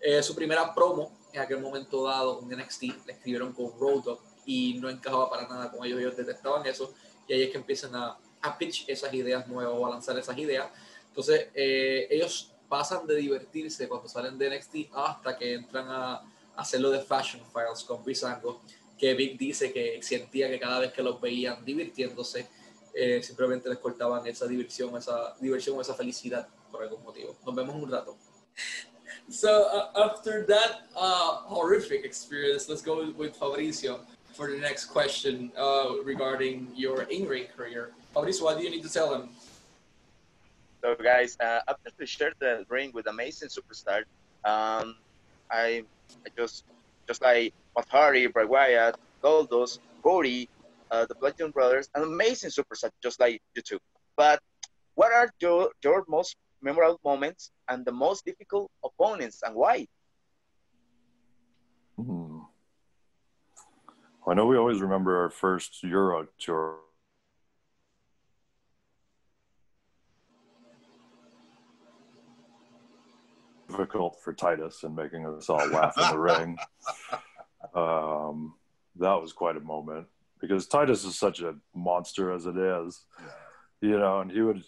Eh, 0.01 0.23
su 0.23 0.35
primera 0.35 0.75
promo 0.75 1.13
en 1.33 1.41
aquel 1.41 1.61
momento 1.61 2.05
dado 2.05 2.41
con 2.41 2.49
NXT 2.49 2.83
le 3.07 3.13
escribieron 3.13 3.53
con 3.53 3.79
Road 3.79 4.03
Dogg 4.03 4.21
y 4.47 4.75
no 4.81 4.89
encajaba 4.89 5.29
para 5.31 5.47
nada 5.47 5.71
con 5.71 5.85
ellos, 5.85 6.01
ellos 6.01 6.17
detestaban 6.17 6.67
eso 6.67 6.93
y 7.29 7.35
ahí 7.35 7.43
es 7.43 7.51
que 7.51 7.59
empiezan 7.59 7.95
a, 7.95 8.19
a 8.41 8.59
pitch 8.59 8.89
esas 8.89 9.13
ideas 9.13 9.47
nuevas 9.47 9.75
o 9.77 9.87
a 9.87 9.91
lanzar 9.91 10.19
esas 10.19 10.37
ideas. 10.39 10.69
Entonces 11.09 11.49
eh, 11.55 12.09
ellos 12.11 12.53
pasan 12.69 13.07
de 13.07 13.17
divertirse 13.17 13.89
cuando 13.89 14.09
salen 14.09 14.39
de 14.39 14.57
NXT 14.57 14.93
hasta 14.95 15.37
que 15.37 15.55
entran 15.55 15.87
a, 15.89 16.23
hacerlo 16.57 16.91
de 16.91 17.01
Fashion 17.01 17.43
Files 17.53 17.85
con 17.85 18.05
Brisango, 18.05 18.61
que 18.99 19.15
Vic 19.15 19.39
dice 19.39 19.73
que 19.73 20.03
sentía 20.03 20.51
que 20.51 20.61
cada 20.61 20.79
vez 20.79 20.93
que 20.93 21.03
los 21.03 21.19
veían 21.19 21.65
divirtiéndose, 21.65 22.49
eh, 22.95 23.23
simplemente 23.23 23.69
les 23.69 23.79
cortaban 23.79 24.27
esa 24.27 24.47
diversión, 24.47 24.97
esa 24.97 25.35
diversión 25.41 25.79
o 25.79 25.81
esa 25.81 25.95
felicidad 25.95 26.49
por 26.71 26.83
algún 26.83 27.03
motivo. 27.03 27.37
Nos 27.45 27.55
vemos 27.55 27.75
un 27.75 27.91
rato. 27.91 28.17
So 29.29 29.69
uh, 29.71 30.09
after 30.09 30.45
that 30.47 30.89
uh, 30.97 31.43
horrific 31.47 32.05
experience, 32.05 32.69
let's 32.69 32.83
go 32.83 33.13
with 33.17 33.39
Fabricio 33.39 34.01
for 34.33 34.51
the 34.51 34.59
next 34.59 34.87
question 34.87 35.53
uh, 35.57 36.03
regarding 36.03 36.69
your 36.75 37.03
in-ring 37.03 37.47
career. 37.57 37.93
Fabricio, 38.15 38.43
what 38.43 38.59
do 38.59 38.65
you 38.65 38.71
need 38.71 38.83
to 38.83 38.93
tell 38.93 39.11
them? 39.11 39.31
So, 40.83 40.97
guys, 40.97 41.37
uh, 41.39 41.61
after 41.69 41.91
we 41.99 42.07
shared 42.07 42.35
the 42.41 42.65
ring 42.69 42.91
with 42.93 43.07
amazing 43.07 43.51
superstar, 43.51 43.99
um, 44.45 44.97
I, 45.51 45.85
I 46.27 46.29
just 46.37 46.65
just 47.07 47.23
like 47.23 47.53
Matt 47.77 47.89
Hardy, 47.89 48.27
Bray 48.27 48.47
Wyatt, 48.47 48.97
Goldust, 49.23 49.79
Cody, 50.03 50.49
uh, 50.91 51.07
the 51.07 51.15
Bludgeon 51.15 51.51
Brothers, 51.51 51.89
an 51.95 52.03
amazing 52.03 52.51
superstar, 52.51 52.91
just 53.03 53.21
like 53.21 53.41
you 53.55 53.63
two. 53.63 53.79
But 54.17 54.41
what 54.95 55.13
are 55.13 55.31
your 55.41 55.71
your 55.83 56.05
most 56.09 56.37
memorable 56.63 57.01
moments 57.05 57.53
and 57.69 57.85
the 57.85 57.93
most 57.93 58.25
difficult 58.25 58.71
opponents, 58.85 59.43
and 59.45 59.55
why? 59.55 59.87
Hmm. 61.97 62.41
I 64.29 64.35
know 64.35 64.47
we 64.47 64.57
always 64.57 64.81
remember 64.81 65.23
our 65.23 65.31
first 65.31 65.83
Euro 65.83 66.27
tour. 66.39 66.79
Difficult 73.69 74.21
for 74.23 74.33
Titus 74.33 74.83
and 74.83 74.97
making 74.97 75.27
us 75.27 75.49
all 75.49 75.67
laugh 75.69 75.97
in 75.97 76.11
the 76.11 76.19
ring. 76.31 76.59
Um, 77.73 78.55
that 78.97 79.15
was 79.15 79.33
quite 79.33 79.57
a 79.57 79.61
moment 79.61 80.07
because 80.41 80.67
Titus 80.67 81.05
is 81.05 81.19
such 81.19 81.41
a 81.41 81.55
monster 81.75 82.33
as 82.33 82.47
it 82.47 82.57
is, 82.57 83.05
you 83.81 83.99
know, 83.99 84.21
and 84.21 84.31
he 84.31 84.41
would 84.41 84.63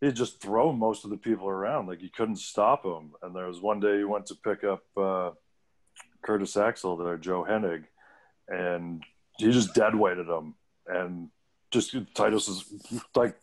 he'd 0.00 0.14
just 0.14 0.40
throw 0.40 0.72
most 0.72 1.04
of 1.04 1.10
the 1.10 1.16
people 1.16 1.48
around 1.48 1.86
like 1.86 2.02
you 2.02 2.10
couldn't 2.10 2.36
stop 2.36 2.84
him. 2.84 3.12
And 3.22 3.34
there 3.34 3.46
was 3.46 3.60
one 3.60 3.80
day 3.80 3.98
he 3.98 4.04
went 4.04 4.26
to 4.26 4.34
pick 4.34 4.62
up 4.64 4.82
uh, 4.96 5.30
Curtis 6.22 6.56
Axel 6.56 6.96
there, 6.96 7.16
Joe 7.16 7.46
Hennig, 7.48 7.84
and 8.48 9.02
he 9.38 9.50
just 9.50 9.74
dead 9.74 9.94
weighted 9.94 10.28
him, 10.28 10.54
and 10.86 11.28
just 11.70 11.96
Titus 12.14 12.48
is 12.48 12.64
like 13.14 13.36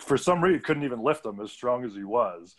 for 0.00 0.16
some 0.16 0.42
reason 0.42 0.60
couldn't 0.62 0.84
even 0.84 1.02
lift 1.02 1.24
him 1.24 1.40
as 1.40 1.50
strong 1.50 1.84
as 1.84 1.94
he 1.94 2.04
was, 2.04 2.54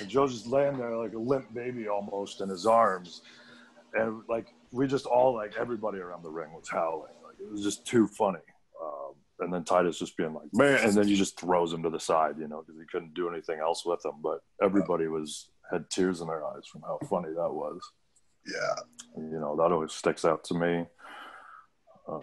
and 0.00 0.08
Joe's 0.08 0.32
just 0.32 0.46
laying 0.46 0.76
there 0.78 0.96
like 0.96 1.14
a 1.14 1.18
limp 1.18 1.52
baby 1.54 1.88
almost 1.88 2.40
in 2.40 2.48
his 2.48 2.66
arms, 2.66 3.22
and 3.94 4.22
like 4.28 4.54
we 4.70 4.86
just 4.86 5.06
all 5.06 5.34
like 5.34 5.54
everybody 5.58 5.98
around 5.98 6.22
the 6.22 6.30
ring 6.30 6.52
was 6.52 6.68
howling, 6.68 7.12
it 7.42 7.50
was 7.50 7.62
just 7.62 7.86
too 7.86 8.06
funny. 8.06 8.38
Um, 8.82 9.14
and 9.40 9.52
then 9.52 9.64
Titus 9.64 9.98
just 9.98 10.16
being 10.16 10.34
like, 10.34 10.48
man, 10.52 10.80
and 10.84 10.94
then 10.94 11.06
he 11.06 11.16
just 11.16 11.38
throws 11.38 11.72
him 11.72 11.82
to 11.82 11.90
the 11.90 12.00
side, 12.00 12.36
you 12.38 12.48
know, 12.48 12.62
because 12.62 12.80
he 12.80 12.86
couldn't 12.90 13.14
do 13.14 13.28
anything 13.28 13.58
else 13.60 13.84
with 13.84 14.04
him. 14.04 14.14
But 14.22 14.40
everybody 14.62 15.08
was 15.08 15.50
had 15.70 15.88
tears 15.90 16.20
in 16.20 16.28
their 16.28 16.46
eyes 16.46 16.66
from 16.70 16.82
how 16.82 16.98
funny 17.08 17.30
that 17.30 17.52
was. 17.52 17.80
Yeah. 18.46 18.74
You 19.16 19.40
know, 19.40 19.56
that 19.56 19.72
always 19.72 19.92
sticks 19.92 20.24
out 20.24 20.44
to 20.44 20.54
me. 20.54 20.86
Um, 22.08 22.20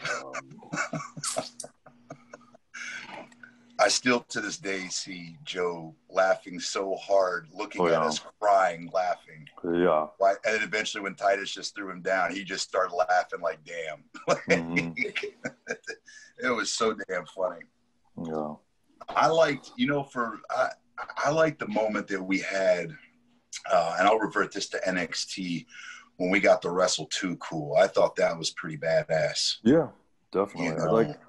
I 3.80 3.88
still 3.88 4.20
to 4.30 4.42
this 4.42 4.58
day 4.58 4.88
see 4.90 5.38
Joe 5.46 5.96
laughing 6.10 6.60
so 6.60 6.96
hard, 6.96 7.48
looking 7.54 7.82
Oh, 7.82 7.88
at 7.88 7.94
us, 8.02 8.20
crying, 8.42 8.90
laughing. 8.94 9.48
yeah. 9.64 10.08
Why- 10.18 10.36
And 10.44 10.56
then 10.56 10.64
eventually, 10.64 11.02
when 11.02 11.16
Titus 11.16 11.50
just 11.52 11.76
threw 11.76 11.90
him 11.90 12.02
down, 12.02 12.34
he 12.34 12.44
just 12.44 12.68
started 12.68 12.94
laughing 12.94 13.40
like, 13.42 13.64
"Damn!" 13.64 14.04
Mhm. 14.50 14.94
it 16.40 16.50
was 16.50 16.72
so 16.72 16.94
damn 17.08 17.26
funny. 17.28 17.62
Yeah. 18.22 18.56
I 19.08 19.28
liked, 19.28 19.72
you 19.78 19.88
know, 19.88 20.04
for 20.04 20.40
I, 20.50 20.70
I 21.18 21.30
liked 21.32 21.60
the 21.60 21.68
moment 21.70 22.08
that 22.10 22.22
we 22.22 22.40
had, 22.40 22.92
uh, 23.72 23.96
and 23.98 24.08
I'll 24.08 24.20
revert 24.20 24.52
this 24.52 24.68
to 24.70 24.78
NXT 24.86 25.66
when 26.18 26.30
we 26.30 26.42
got 26.42 26.62
the 26.62 26.70
Wrestle 26.70 27.06
Too 27.08 27.38
Cool. 27.38 27.76
I 27.78 27.88
thought 27.88 28.18
that 28.18 28.38
was 28.38 28.52
pretty 28.52 28.78
badass. 28.78 29.60
Yeah. 29.64 29.88
Definitely. 30.34 30.66
You 30.66 30.74
I? 30.74 30.92
Like 30.92 31.20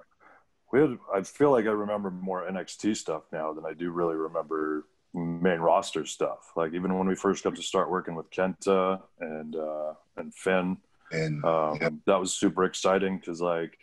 we 0.72 0.80
had 0.80 0.98
I 1.12 1.22
feel 1.22 1.50
like 1.50 1.66
I 1.66 1.70
remember 1.70 2.10
more 2.10 2.46
NXT 2.50 2.96
stuff 2.96 3.22
now 3.32 3.52
than 3.52 3.64
I 3.66 3.72
do 3.72 3.90
really 3.90 4.16
remember 4.16 4.86
main 5.12 5.58
roster 5.58 6.06
stuff. 6.06 6.52
Like 6.56 6.72
even 6.74 6.96
when 6.96 7.08
we 7.08 7.14
first 7.16 7.42
got 7.42 7.56
to 7.56 7.62
start 7.62 7.90
working 7.90 8.14
with 8.14 8.30
Kenta 8.30 9.00
and 9.18 9.56
uh 9.56 9.94
and 10.16 10.32
Finn, 10.34 10.76
And 11.10 11.44
um, 11.44 11.78
Yep. 11.80 11.92
that 12.06 12.20
was 12.20 12.32
super 12.32 12.64
exciting 12.64 13.18
because 13.18 13.40
like 13.40 13.76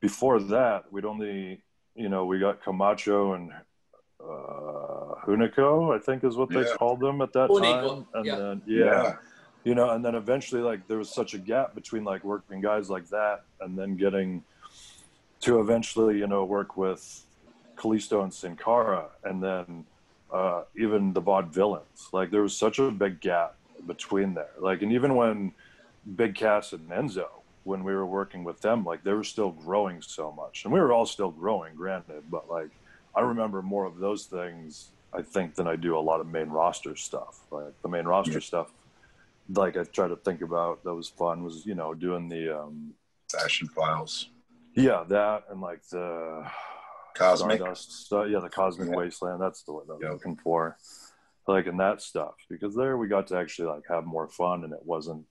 before 0.00 0.40
that 0.40 0.92
we'd 0.92 1.04
only 1.04 1.62
you 1.94 2.08
know 2.08 2.24
we 2.26 2.38
got 2.38 2.62
Camacho 2.62 3.34
and 3.34 3.52
uh 4.20 5.14
Hunico 5.26 5.94
I 5.94 6.00
think 6.00 6.24
is 6.24 6.36
what 6.36 6.50
they 6.50 6.62
Yeah. 6.62 6.74
called 6.78 7.00
them 7.00 7.20
at 7.22 7.32
that 7.34 7.50
Hunico, 7.50 7.60
time 7.60 8.06
and 8.14 8.26
yeah. 8.26 8.36
then 8.36 8.62
yeah, 8.66 9.16
you 9.64 9.74
know 9.74 9.90
and 9.90 10.04
then 10.04 10.14
eventually 10.14 10.62
like 10.62 10.86
there 10.88 10.98
was 10.98 11.10
such 11.14 11.34
a 11.34 11.38
gap 11.38 11.74
between 11.74 12.02
like 12.04 12.24
working 12.24 12.60
guys 12.60 12.90
like 12.90 13.08
that 13.10 13.44
and 13.60 13.78
then 13.78 13.96
getting 13.96 14.42
to 15.40 15.60
eventually 15.60 16.18
you 16.18 16.26
know 16.26 16.44
work 16.44 16.76
with 16.76 17.24
Kalisto 17.78 18.22
and 18.22 18.32
Sin 18.32 18.56
Cara 18.56 19.10
and 19.24 19.42
then 19.42 19.84
uh, 20.32 20.62
even 20.76 21.12
the 21.12 21.22
vaudevillains 21.22 22.12
like 22.12 22.30
there 22.30 22.42
was 22.42 22.56
such 22.56 22.78
a 22.78 22.90
big 22.90 23.20
gap 23.20 23.54
between 23.86 24.34
there. 24.34 24.50
Like 24.60 24.82
and 24.82 24.92
even 24.92 25.14
when 25.14 25.52
Big 26.16 26.34
Cass 26.34 26.72
and 26.72 26.88
Enzo 26.90 27.26
when 27.64 27.84
we 27.84 27.92
were 27.92 28.06
working 28.06 28.44
with 28.44 28.60
them 28.60 28.84
like 28.84 29.04
they 29.04 29.12
were 29.12 29.24
still 29.24 29.50
growing 29.50 30.02
so 30.02 30.32
much. 30.32 30.62
And 30.64 30.72
we 30.72 30.80
were 30.80 30.92
all 30.92 31.06
still 31.06 31.30
growing 31.30 31.74
granted 31.74 32.24
but 32.30 32.50
like 32.50 32.70
I 33.14 33.20
remember 33.20 33.62
more 33.62 33.84
of 33.84 33.98
those 33.98 34.26
things 34.26 34.92
I 35.14 35.22
think 35.22 35.54
than 35.54 35.66
I 35.66 35.76
do 35.76 35.96
a 35.96 36.00
lot 36.00 36.20
of 36.20 36.26
main 36.26 36.50
roster 36.50 36.94
stuff. 36.96 37.38
Like 37.50 37.74
the 37.82 37.88
main 37.88 38.04
roster 38.04 38.34
Yeah. 38.34 38.40
stuff 38.40 38.72
like 39.54 39.76
I 39.76 39.84
try 39.84 40.08
to 40.08 40.16
think 40.16 40.42
about 40.42 40.84
that 40.84 40.94
was 40.94 41.08
fun 41.08 41.42
was 41.42 41.64
you 41.64 41.74
know 41.74 41.94
doing 41.94 42.28
the 42.28 42.60
um 42.60 42.92
Fashion 43.30 43.68
Files, 43.68 44.30
yeah 44.74 45.04
that 45.08 45.44
and 45.50 45.60
like 45.60 45.82
the 45.88 46.46
Cosmic. 47.14 47.58
Stardust, 47.58 48.12
uh, 48.12 48.24
yeah 48.24 48.40
the 48.40 48.48
Cosmic 48.48 48.88
Yeah. 48.90 48.96
Wasteland 48.96 49.40
that's 49.42 49.62
the 49.62 49.72
one 49.72 49.84
I 49.88 49.92
was 49.94 50.02
Yep. 50.02 50.12
looking 50.12 50.36
for 50.36 50.76
like 51.46 51.66
in 51.66 51.76
that 51.78 52.00
stuff 52.02 52.34
because 52.48 52.74
there 52.74 52.96
we 52.98 53.08
got 53.08 53.26
to 53.28 53.36
actually 53.36 53.68
like 53.68 53.84
have 53.88 54.04
more 54.04 54.28
fun 54.28 54.64
and 54.64 54.72
it 54.72 54.84
wasn't 54.84 55.24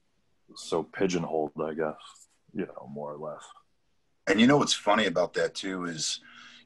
so 0.56 0.84
pigeonholed 0.84 1.52
I 1.64 1.74
guess 1.74 1.96
you 2.54 2.66
know 2.66 2.90
more 2.92 3.14
or 3.14 3.18
less 3.18 3.44
And 4.28 4.40
you 4.42 4.48
know 4.48 4.58
what's 4.58 4.74
funny 4.74 5.06
about 5.06 5.34
that 5.36 5.56
too 5.56 5.86
is, 5.86 6.20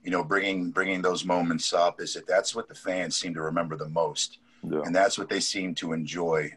you 0.03 0.09
know, 0.09 0.23
bringing 0.23 0.71
bringing 0.71 1.01
those 1.03 1.23
moments 1.25 1.73
up 1.73 2.01
is 2.01 2.13
that 2.15 2.25
that's 2.27 2.55
what 2.55 2.67
the 2.67 2.73
fans 2.75 3.15
seem 3.17 3.33
to 3.35 3.41
remember 3.41 3.75
the 3.77 3.89
most. 3.89 4.39
yeah 4.63 4.81
and 4.85 4.95
that's 4.95 5.17
what 5.19 5.29
they 5.29 5.39
seem 5.39 5.75
to 5.75 5.93
enjoy 5.93 6.51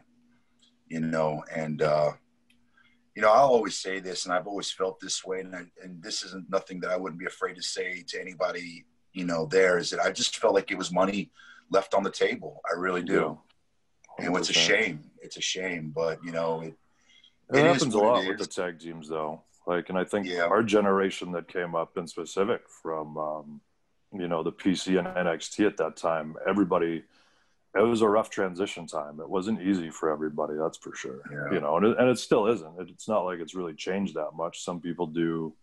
you 0.87 0.99
know 1.01 1.43
and 1.53 1.81
uh 1.81 2.11
you 3.15 3.21
know 3.21 3.31
i'll 3.31 3.47
always 3.47 3.77
say 3.77 3.99
this 3.99 4.25
and 4.25 4.33
i've 4.33 4.47
always 4.47 4.71
felt 4.71 4.99
this 4.99 5.23
way 5.25 5.39
and, 5.39 5.55
I, 5.55 5.63
and 5.83 6.01
this 6.03 6.23
isn't 6.23 6.49
nothing 6.49 6.79
that 6.81 6.91
i 6.91 6.97
wouldn't 6.97 7.19
be 7.19 7.25
afraid 7.25 7.55
to 7.55 7.61
say 7.63 8.03
to 8.09 8.19
anybody 8.19 8.85
you 9.13 9.25
know 9.25 9.45
there 9.45 9.77
is 9.77 9.89
that 9.91 10.01
i 10.01 10.11
just 10.11 10.37
felt 10.37 10.53
like 10.53 10.71
it 10.71 10.77
was 10.77 10.91
money 10.91 11.31
left 11.71 11.95
on 11.95 12.03
the 12.03 12.11
table. 12.11 12.61
I 12.71 12.77
really 12.77 13.01
do. 13.01 13.39
And 14.19 14.35
it's 14.37 14.51
a 14.51 14.53
shame. 14.53 15.09
It's 15.21 15.37
a 15.37 15.41
shame 15.41 15.91
but 15.95 16.23
you 16.23 16.31
know 16.31 16.61
it, 16.61 16.75
It, 17.51 17.57
It 17.57 17.65
happens 17.65 17.95
a 17.95 17.99
lot 17.99 18.25
with 18.27 18.37
the 18.37 18.45
tag 18.45 18.79
teams, 18.79 19.09
though. 19.09 19.41
Like, 19.67 19.89
and 19.89 19.97
I 19.97 20.03
think 20.03 20.27
Yeah. 20.27 20.45
our 20.45 20.63
generation 20.63 21.31
that 21.31 21.47
came 21.47 21.75
up 21.75 21.97
in 21.97 22.07
specific 22.07 22.61
from, 22.69 23.17
um, 23.17 23.61
you 24.13 24.27
know, 24.27 24.43
the 24.43 24.51
PC 24.51 24.97
and 24.99 25.07
NXT 25.07 25.65
at 25.65 25.77
that 25.77 25.95
time, 25.95 26.35
everybody, 26.47 27.03
it 27.75 27.81
was 27.81 28.01
a 28.01 28.07
rough 28.07 28.29
transition 28.29 28.87
time. 28.87 29.19
It 29.19 29.29
wasn't 29.29 29.61
easy 29.61 29.89
for 29.89 30.09
everybody, 30.09 30.53
that's 30.57 30.77
for 30.77 30.95
sure. 30.95 31.19
Yeah. 31.29 31.55
You 31.55 31.59
know, 31.59 31.75
and 31.77 31.85
it, 31.85 31.97
and 31.99 32.09
it 32.09 32.17
still 32.17 32.47
isn't. 32.47 32.79
It, 32.79 32.89
it's 32.89 33.07
not 33.07 33.25
like 33.25 33.39
it's 33.39 33.53
really 33.53 33.73
changed 33.73 34.15
that 34.15 34.31
much. 34.35 34.63
Some 34.63 34.79
people 34.79 35.07
do 35.07 35.53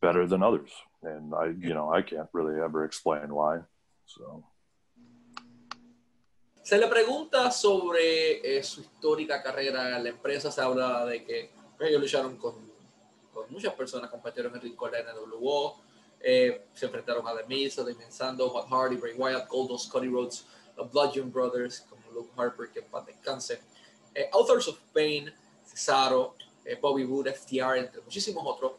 better 0.00 0.26
than 0.26 0.42
others, 0.42 0.70
and 1.02 1.34
I, 1.34 1.52
you 1.58 1.74
know, 1.74 1.92
I 1.92 2.02
can't 2.02 2.28
really 2.32 2.60
ever 2.60 2.84
explain 2.84 3.34
why. 3.34 3.60
So. 4.06 4.44
Se 6.62 6.78
le 6.78 6.88
pregunta 6.88 7.50
sobre 7.50 8.40
eh, 8.40 8.62
su 8.62 8.80
histórica 8.80 9.42
carrera 9.42 9.96
en 9.98 10.04
la 10.04 10.08
empresa, 10.08 10.50
se 10.50 10.62
habla 10.62 11.04
de 11.04 11.22
que 11.22 11.50
ellos 11.78 12.00
lucharon 12.00 12.38
con, 12.38 12.54
con 13.34 13.44
muchas 13.50 13.74
personas, 13.74 14.08
competieron 14.08 14.50
en 14.52 14.56
el 14.56 14.62
rincón 14.62 14.90
de 14.90 15.02
NWO, 15.02 15.76
eh, 16.20 16.68
se 16.72 16.86
enfrentaron 16.86 17.28
a 17.28 17.36
The 17.36 17.46
Miz, 17.46 17.78
a 17.78 17.82
Damien 17.82 18.10
Sandow, 18.10 18.50
Matt 18.54 18.68
Hardy, 18.70 18.96
Bray 18.96 19.12
Wyatt, 19.12 19.46
Goldust, 19.46 19.92
Cody 19.92 20.08
Rhodes, 20.08 20.46
los 20.76 20.90
Bludgeon 20.90 21.32
Brothers, 21.32 21.80
como 21.88 22.02
Luke 22.12 22.30
Harper, 22.36 22.70
que 22.70 22.82
paz 22.82 23.06
descanse, 23.06 23.60
eh, 24.14 24.28
Authors 24.32 24.68
of 24.68 24.78
Pain, 24.92 25.32
Cesaro, 25.64 26.34
eh, 26.64 26.78
Bobby 26.80 27.04
Wood, 27.04 27.28
FTR, 27.28 27.78
entre 27.78 28.00
muchísimos 28.02 28.44
otros. 28.46 28.72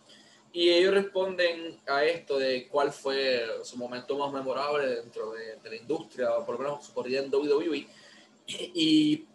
Y 0.51 0.69
ellos 0.69 0.93
responden 0.93 1.81
a 1.85 2.05
esto 2.05 2.39
de 2.39 2.67
cuál 2.69 2.93
fue 2.93 3.45
su 3.63 3.77
momento 3.77 4.17
más 4.17 4.31
memorable 4.31 4.87
dentro 4.87 5.33
de, 5.33 5.59
la 5.69 5.75
industria, 5.75 6.33
o 6.37 6.45
por 6.45 6.55
lo 6.55 6.61
menos 6.61 6.85
su 6.85 6.93
corrida 6.93 7.19
en 7.19 7.33
WWE. 7.33 7.87
Y 8.47 9.25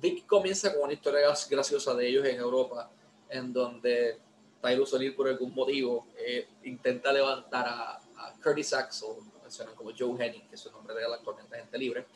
Vic 0.00 0.26
comienza 0.26 0.72
con 0.72 0.84
una 0.84 0.92
historia 0.92 1.28
gra- 1.28 1.48
graciosa 1.48 1.94
de 1.94 2.06
ellos 2.08 2.24
en 2.26 2.36
Europa, 2.36 2.88
en 3.28 3.52
donde 3.52 4.18
Tyrus 4.62 4.94
O'Neill, 4.94 5.14
por 5.14 5.28
algún 5.28 5.54
motivo, 5.54 6.06
eh, 6.16 6.46
intenta 6.62 7.12
levantar 7.12 7.66
a, 7.68 8.00
Curtis 8.42 8.72
Axel, 8.74 9.08
mencionan 9.54 9.74
como 9.74 9.90
Joe 9.96 10.24
Henning, 10.24 10.48
que 10.48 10.54
es 10.54 10.60
su 10.60 10.70
nombre 10.70 10.94
real 10.94 11.12
actualmente 11.12 11.56
agente 11.56 11.78
libre, 11.78 12.06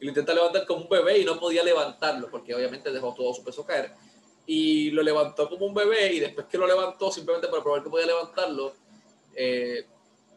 y 0.00 0.04
lo 0.04 0.10
intenta 0.10 0.34
levantar 0.34 0.66
como 0.66 0.82
un 0.82 0.88
bebé 0.88 1.18
y 1.18 1.24
no 1.24 1.38
podía 1.38 1.62
levantarlo, 1.62 2.30
porque 2.30 2.54
obviamente 2.54 2.90
dejó 2.90 3.14
todo 3.14 3.32
su 3.34 3.44
peso 3.44 3.64
caer 3.64 3.94
y 4.46 4.90
lo 4.92 5.02
levantó 5.02 5.48
como 5.48 5.66
un 5.66 5.74
bebé 5.74 6.14
y 6.14 6.20
después 6.20 6.46
que 6.46 6.56
lo 6.56 6.66
levantó 6.66 7.12
simplemente 7.12 7.48
para 7.48 7.62
probar 7.62 7.82
que 7.82 7.90
podía 7.90 8.06
levantarlo, 8.06 8.74
eh, 9.34 9.86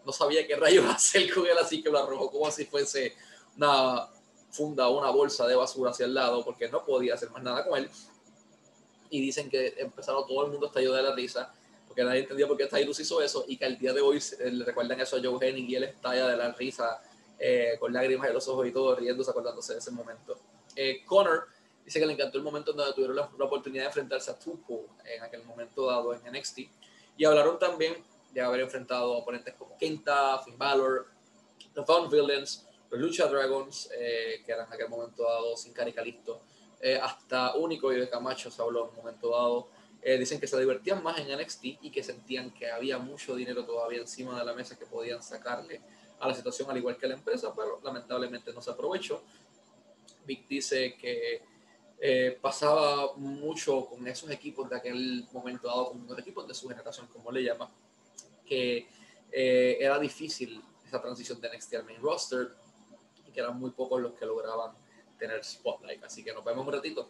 no 0.06 0.12
sabía 0.12 0.46
qué 0.46 0.56
rayos 0.56 0.86
hacer 0.90 1.34
con 1.34 1.46
él, 1.46 1.58
así 1.58 1.82
que 1.82 1.90
lo 1.90 2.00
arrojó 2.00 2.30
como 2.30 2.52
si 2.52 2.66
fuese 2.66 3.16
una 3.56 4.08
funda 4.50 4.90
o 4.90 5.00
una 5.00 5.10
bolsa 5.12 5.48
de 5.48 5.56
basura 5.56 5.92
hacia 5.92 6.06
el 6.06 6.14
lado 6.14 6.44
porque 6.44 6.68
no 6.68 6.84
podía 6.84 7.14
hacer 7.14 7.30
más 7.30 7.42
nada 7.42 7.66
con 7.66 7.78
él. 7.78 7.90
Y 9.10 9.22
dicen 9.22 9.50
que 9.50 9.76
empezaron 9.78 10.28
todo 10.28 10.46
el 10.46 10.52
mundo 10.52 10.68
estalló 10.68 10.94
de 10.94 11.04
la 11.04 11.16
risa 11.16 11.54
porque 11.92 12.06
nadie 12.06 12.22
entendía 12.22 12.48
por 12.48 12.56
qué 12.56 12.68
Tyrus 12.68 13.02
hizo 13.02 13.22
eso 13.22 13.44
y 13.50 13.58
que 13.58 13.66
al 13.66 13.78
día 13.78 13.92
de 13.92 14.00
hoy 14.00 14.18
eh, 14.40 14.50
le 14.50 14.64
recuerdan 14.64 14.98
eso 15.02 15.18
a 15.18 15.20
Joe 15.22 15.46
Henning 15.46 15.70
y 15.70 15.76
él 15.76 15.84
estalla 15.84 16.26
de 16.26 16.38
la 16.38 16.54
risa 16.54 17.02
eh, 17.38 17.76
con 17.82 17.92
lágrimas 17.92 18.30
en 18.30 18.34
los 18.34 18.48
ojos 18.48 18.66
y 18.66 18.72
todo, 18.72 18.96
riéndose, 18.96 19.30
acordándose 19.30 19.74
de 19.74 19.80
ese 19.80 19.92
momento. 19.92 20.38
Eh, 20.74 21.04
Connor 21.04 21.50
dice 21.84 22.00
que 22.00 22.06
le 22.06 22.14
encantó 22.14 22.38
el 22.38 22.46
momento 22.46 22.72
en 22.72 22.78
donde 22.78 22.94
tuvieron 22.94 23.18
la, 23.18 23.30
la 23.38 23.44
oportunidad 23.44 23.84
de 23.84 23.88
enfrentarse 23.88 24.32
a 24.32 24.40
Tupo 24.40 24.86
en 25.04 25.22
aquel 25.22 25.44
momento 25.44 25.86
dado 25.88 26.14
en 26.14 26.22
NXT. 26.32 26.60
Y 27.18 27.26
hablaron 27.26 27.60
también 27.60 27.98
de 28.32 28.40
haber 28.40 28.62
enfrentado 28.62 29.12
oponentes 29.12 29.54
como 29.56 29.78
Kenta, 29.78 30.40
Finn 30.46 30.58
Balor, 30.58 31.08
The 31.74 31.84
Found 31.84 32.10
Villains, 32.10 32.70
los 32.90 33.02
Lucha 33.02 33.28
Dragons, 33.28 33.90
eh, 33.98 34.44
que 34.46 34.54
eran 34.54 34.66
en 34.68 34.74
aquel 34.74 34.88
momento 34.88 35.24
dado 35.24 35.58
sin 35.58 35.74
Cara 35.74 35.90
y 35.90 35.94
Calisto, 35.94 36.44
eh, 36.80 36.98
hasta 37.04 37.54
Único 37.56 37.92
y 37.92 38.00
de 38.00 38.10
Camacho 38.10 38.50
se 38.50 38.62
habló 38.62 38.86
en 38.86 38.90
un 38.92 38.96
momento 38.96 39.32
dado. 39.32 39.81
Eh, 40.04 40.18
dicen 40.18 40.40
que 40.40 40.48
se 40.48 40.60
divertían 40.60 41.04
más 41.04 41.20
en 41.20 41.28
NXT 41.38 41.64
y 41.82 41.92
que 41.92 42.02
sentían 42.02 42.52
que 42.52 42.72
había 42.72 42.98
mucho 42.98 43.36
dinero 43.36 43.64
todavía 43.66 44.00
encima 44.00 44.38
de 44.38 44.44
la 44.44 44.54
mesa 44.54 44.78
que 44.78 44.86
podían 44.86 45.22
sacarle 45.22 45.80
a 46.20 46.28
la 46.28 46.34
situación, 46.34 46.70
al 46.72 46.78
igual 46.78 46.98
que 46.98 47.08
la 47.08 47.14
empresa, 47.14 47.54
pero 47.56 47.80
lamentablemente 47.84 48.52
no 48.52 48.62
se 48.62 48.72
aprovechó. 48.72 49.22
Vic 50.26 50.48
dice 50.48 50.96
que 50.96 51.42
eh, 52.00 52.38
pasaba 52.42 53.14
mucho 53.16 53.86
con 53.86 54.08
esos 54.08 54.30
equipos 54.32 54.68
de 54.70 54.76
aquel 54.76 55.28
momento 55.32 55.68
dado, 55.68 55.90
con 55.90 56.08
los 56.08 56.18
equipos 56.18 56.48
de 56.48 56.54
su 56.56 56.68
generación, 56.68 57.08
como 57.08 57.32
le 57.32 57.44
llama, 57.44 57.72
que 58.46 58.88
eh, 59.32 59.78
era 59.80 60.00
difícil 60.00 60.64
esa 60.86 61.00
transición 61.00 61.40
de 61.40 61.50
NXT 61.56 61.76
al 61.76 61.86
main 61.86 62.02
roster 62.02 62.50
y 63.28 63.32
que 63.32 63.40
eran 63.40 63.58
muy 63.58 63.70
pocos 63.70 64.02
los 64.02 64.14
que 64.14 64.26
lograban 64.26 64.74
tener 65.18 65.44
spotlight. 65.44 66.04
Así 66.04 66.24
que 66.24 66.34
nos 66.34 66.44
vemos 66.44 66.66
un 66.66 66.74
ratito. 66.74 67.08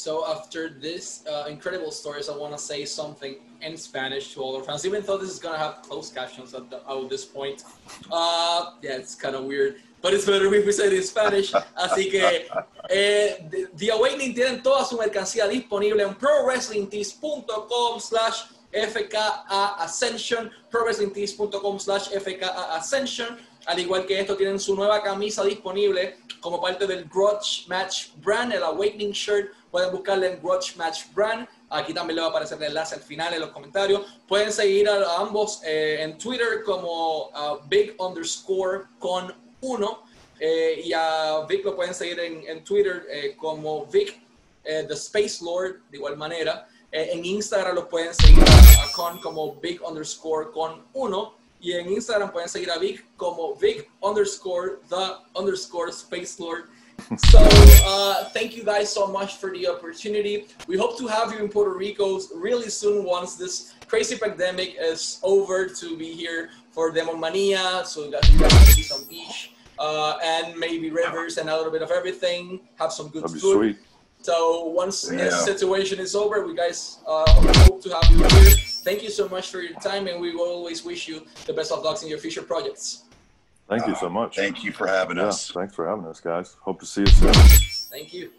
So 0.00 0.24
after 0.26 0.70
this 0.70 1.26
uh, 1.28 1.44
incredible 1.50 1.90
stories, 1.90 2.30
I 2.30 2.34
want 2.34 2.56
to 2.56 2.58
say 2.58 2.86
something 2.86 3.34
in 3.60 3.76
Spanish 3.76 4.32
to 4.32 4.40
all 4.40 4.56
our 4.56 4.64
fans. 4.64 4.86
Even 4.86 5.02
though 5.04 5.18
this 5.18 5.28
is 5.28 5.38
gonna 5.38 5.58
have 5.58 5.82
closed 5.82 6.14
captions 6.14 6.54
at, 6.54 6.70
the, 6.70 6.80
at 6.88 7.10
this 7.10 7.26
point, 7.26 7.64
uh, 8.10 8.70
yeah, 8.80 8.96
it's 8.96 9.14
kind 9.14 9.36
of 9.36 9.44
weird, 9.44 9.76
but 10.00 10.14
it's 10.14 10.24
better 10.24 10.46
if 10.54 10.64
we 10.64 10.72
say 10.72 10.86
it 10.86 10.94
in 10.94 11.02
Spanish. 11.02 11.52
Así 11.52 12.10
que 12.10 12.48
eh, 12.88 13.66
The, 13.76 13.90
Awakening 13.90 14.34
tienen 14.34 14.62
toda 14.62 14.86
su 14.86 14.96
mercancía 14.96 15.46
disponible 15.46 16.02
en 16.02 16.14
prowrestlingtees.com 16.14 18.00
slash 18.00 18.44
FKA 18.72 19.76
Ascension, 19.80 20.50
prowrestlingtees.com 20.70 21.78
slash 21.78 22.08
FKA 22.08 22.74
Ascension. 22.74 23.36
Al 23.66 23.78
igual 23.78 24.06
que 24.06 24.18
esto, 24.18 24.34
tienen 24.34 24.58
su 24.58 24.74
nueva 24.74 25.02
camisa 25.02 25.44
disponible 25.44 26.16
como 26.40 26.58
parte 26.58 26.86
del 26.86 27.04
Grudge 27.04 27.66
Match 27.68 28.14
Brand, 28.22 28.54
el 28.54 28.62
Awakening 28.62 29.12
Shirt. 29.12 29.59
Pueden 29.70 29.92
buscarle 29.92 30.32
en 30.32 30.40
Grudge 30.42 30.76
Match 30.76 31.04
Brand. 31.14 31.46
Aquí 31.68 31.94
también 31.94 32.16
le 32.16 32.22
va 32.22 32.28
a 32.28 32.30
aparecer 32.30 32.58
el 32.58 32.64
enlace 32.64 32.96
al 32.96 33.02
final 33.02 33.32
en 33.32 33.40
los 33.40 33.50
comentarios. 33.50 34.02
Pueden 34.26 34.52
seguir 34.52 34.88
a, 34.88 35.18
ambos 35.18 35.60
eh, 35.64 35.98
en 36.00 36.18
Twitter 36.18 36.64
como 36.64 37.30
Big 37.68 37.94
underscore 37.98 38.84
con 38.98 39.32
uno. 39.60 40.02
Eh, 40.40 40.82
y 40.84 40.92
a 40.92 41.44
Vic 41.48 41.64
lo 41.64 41.76
pueden 41.76 41.94
seguir 41.94 42.18
en, 42.18 42.64
Twitter 42.64 43.06
eh, 43.10 43.36
como 43.36 43.86
Vic 43.86 44.20
The 44.64 44.94
Space 44.94 45.44
Lord, 45.44 45.80
de 45.90 45.98
igual 45.98 46.16
manera. 46.16 46.68
En 46.92 47.24
Instagram 47.24 47.76
los 47.76 47.84
pueden 47.86 48.12
seguir 48.14 48.42
a, 48.42 48.84
a 48.84 48.92
Con 48.92 49.20
como 49.20 49.54
Big 49.54 49.80
underscore 49.82 50.50
con 50.50 50.84
uno. 50.92 51.34
Y 51.60 51.72
en 51.72 51.92
Instagram 51.92 52.32
pueden 52.32 52.48
seguir 52.48 52.70
a 52.70 52.78
Vic 52.78 53.04
como 53.16 53.54
Vic 53.54 53.88
underscore 54.00 54.78
the 54.88 55.38
underscore 55.38 55.90
Space 55.90 56.42
Lord. 56.42 56.64
So 57.18 57.38
uh, 57.86 58.24
thank 58.30 58.56
you 58.56 58.64
guys 58.64 58.92
so 58.92 59.06
much 59.06 59.36
for 59.36 59.50
the 59.50 59.68
opportunity. 59.68 60.46
We 60.66 60.76
hope 60.76 60.98
to 60.98 61.06
have 61.06 61.32
you 61.32 61.38
in 61.38 61.48
Puerto 61.48 61.74
Rico 61.76 62.20
really 62.34 62.70
soon 62.70 63.04
once 63.04 63.36
this 63.36 63.74
crazy 63.86 64.16
pandemic 64.16 64.76
is 64.78 65.20
over 65.22 65.66
to 65.66 65.96
be 65.96 66.12
here 66.12 66.50
for 66.70 66.90
Demon 66.90 67.18
Mania. 67.20 67.82
So 67.84 68.04
you 68.04 68.12
guys 68.12 68.28
can 68.28 68.50
see 68.66 68.82
some 68.82 69.04
beach 69.04 69.52
uh, 69.78 70.18
and 70.22 70.56
maybe 70.56 70.90
rivers 70.90 71.38
and 71.38 71.48
a 71.48 71.56
little 71.56 71.72
bit 71.72 71.82
of 71.82 71.90
everything. 71.90 72.60
Have 72.78 72.92
some 72.92 73.08
good 73.08 73.24
That'd 73.24 73.34
be 73.34 73.40
food. 73.40 73.56
sweet. 73.56 73.78
So 74.22 74.64
once 74.66 75.02
this 75.02 75.44
situation 75.44 75.98
is 75.98 76.14
over, 76.14 76.46
we 76.46 76.54
guys 76.54 76.98
uh, 77.06 77.24
hope 77.64 77.82
to 77.82 77.88
have 77.88 78.10
you 78.12 78.18
here. 78.18 78.50
Thank 78.84 79.02
you 79.02 79.10
so 79.10 79.28
much 79.28 79.50
for 79.50 79.60
your 79.60 79.78
time, 79.80 80.08
and 80.08 80.20
we 80.20 80.34
will 80.34 80.48
always 80.48 80.84
wish 80.84 81.08
you 81.08 81.26
the 81.46 81.54
best 81.54 81.72
of 81.72 81.82
luck 81.82 82.02
in 82.02 82.08
your 82.08 82.18
future 82.18 82.42
projects. 82.42 83.04
Thank 83.70 83.86
you 83.86 83.92
uh, 83.92 84.00
so 84.00 84.08
much. 84.10 84.34
Thank 84.34 84.64
you 84.64 84.72
for 84.72 84.88
having 84.88 85.16
yeah, 85.16 85.28
us. 85.28 85.52
thanks 85.52 85.74
for 85.74 85.88
having 85.88 86.04
us, 86.04 86.18
guys. 86.20 86.56
Hope 86.60 86.80
to 86.80 86.86
see 86.86 87.02
you 87.02 87.06
soon. 87.06 87.32
Thank 87.32 88.12
you. 88.12 88.30